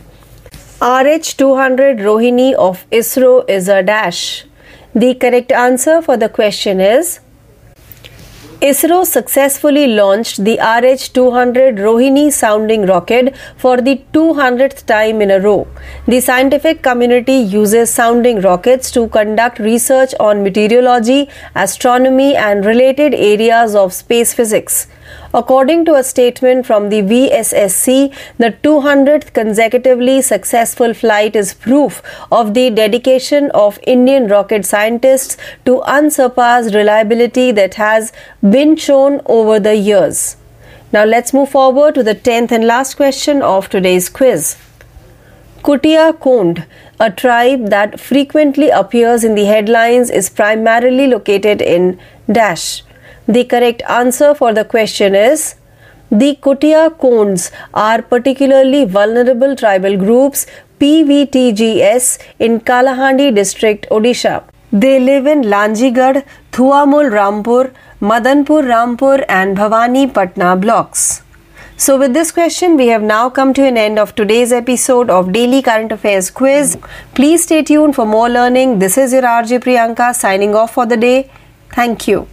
RH 0.83 1.37
200 1.39 1.99
Rohini 1.99 2.53
of 2.55 2.85
ISRO 2.91 3.49
is 3.49 3.69
a 3.69 3.83
dash. 3.83 4.45
The 4.95 5.15
correct 5.15 5.51
answer 5.51 6.03
for 6.03 6.17
the 6.17 6.29
question 6.29 6.81
is 6.81 7.21
ISRO 8.67 9.05
successfully 9.05 9.87
launched 9.89 10.43
the 10.43 10.55
RH 10.59 11.13
200 11.13 11.77
Rohini 11.87 12.33
sounding 12.33 12.87
rocket 12.87 13.37
for 13.59 13.83
the 13.83 14.01
200th 14.15 14.87
time 14.87 15.21
in 15.21 15.31
a 15.31 15.39
row. 15.39 15.67
The 16.07 16.21
scientific 16.21 16.83
community 16.83 17.35
uses 17.35 17.91
sounding 17.91 18.41
rockets 18.41 18.91
to 18.93 19.07
conduct 19.09 19.59
research 19.59 20.15
on 20.19 20.43
meteorology, 20.43 21.29
astronomy, 21.55 22.35
and 22.37 22.65
related 22.65 23.13
areas 23.13 23.75
of 23.75 23.93
space 23.93 24.33
physics. 24.33 24.87
According 25.35 25.85
to 25.87 25.95
a 25.95 26.05
statement 26.05 26.65
from 26.65 26.91
the 26.91 27.03
VSSC, 27.03 28.15
the 28.39 28.53
200th 28.63 29.33
consecutively 29.33 30.23
successful 30.23 30.95
flight 30.95 31.35
is 31.35 31.55
proof 31.55 32.03
of 32.31 32.55
the 32.55 32.71
dedication 32.71 33.51
of 33.51 33.81
Indian 33.85 34.29
rocket 34.29 34.65
scientists 34.65 35.37
to 35.65 35.83
unsurpassed 35.83 36.73
reliability 36.73 37.51
that 37.51 37.75
has 37.75 38.13
been 38.49 38.77
shown 38.77 39.21
over 39.27 39.59
the 39.59 39.75
years. 39.75 40.37
Now 40.93 41.05
let's 41.05 41.35
move 41.35 41.49
forward 41.49 41.97
to 41.97 42.05
the 42.05 42.15
10th 42.15 42.53
and 42.53 42.65
last 42.65 42.95
question 42.95 43.43
of 43.43 43.69
today's 43.69 44.09
quiz. 44.09 44.57
Kutia 45.65 46.13
Kond, 46.21 46.65
a 47.01 47.11
tribe 47.11 47.71
that 47.71 47.99
frequently 47.99 48.71
appears 48.71 49.25
in 49.25 49.35
the 49.35 49.47
headlines, 49.47 50.11
is 50.11 50.31
primarily 50.31 51.09
located 51.09 51.61
in 51.61 51.99
Dash. 52.31 52.85
The 53.27 53.45
correct 53.45 53.83
answer 53.89 54.35
for 54.35 54.53
the 54.53 54.65
question 54.65 55.15
is 55.15 55.55
the 56.11 56.37
Kutia 56.43 56.91
Konds 56.91 57.51
are 57.73 58.03
particularly 58.03 58.85
vulnerable 58.85 59.57
tribal 59.57 59.97
groups 59.97 60.47
PVTGS 60.79 62.19
in 62.39 62.61
Kalahandi 62.61 63.35
district, 63.35 63.87
Odisha. 63.91 64.45
They 64.73 65.01
live 65.01 65.27
in 65.27 65.43
Lanjigarh, 65.43 66.25
Thuamul 66.53 67.11
Rampur, 67.11 67.73
Madanpur 68.01 68.63
Rampur 68.65 69.25
and 69.29 69.57
Bhavani 69.57 70.13
Patna 70.13 70.57
blocks. 70.57 71.23
So, 71.77 71.99
with 71.99 72.13
this 72.13 72.31
question, 72.31 72.77
we 72.77 72.89
have 72.89 73.03
now 73.03 73.31
come 73.31 73.55
to 73.55 73.65
an 73.67 73.77
end 73.79 73.99
of 73.99 74.15
today's 74.15 74.53
episode 74.53 75.11
of 75.11 75.33
Daily 75.33 75.63
Current 75.63 75.91
Affairs 75.91 76.31
Quiz. 76.31 76.77
Please 77.15 77.45
stay 77.45 77.63
tuned 77.63 77.95
for 77.95 78.05
more 78.05 78.29
learning. 78.29 78.79
This 78.79 78.99
is 78.99 79.13
your 79.13 79.23
RJ 79.23 79.61
Priyanka 79.61 80.15
signing 80.15 80.55
off 80.55 80.75
for 80.75 80.87
the 80.87 80.97
day. 80.97 81.31
Thank 81.73 82.07
you. 82.07 82.29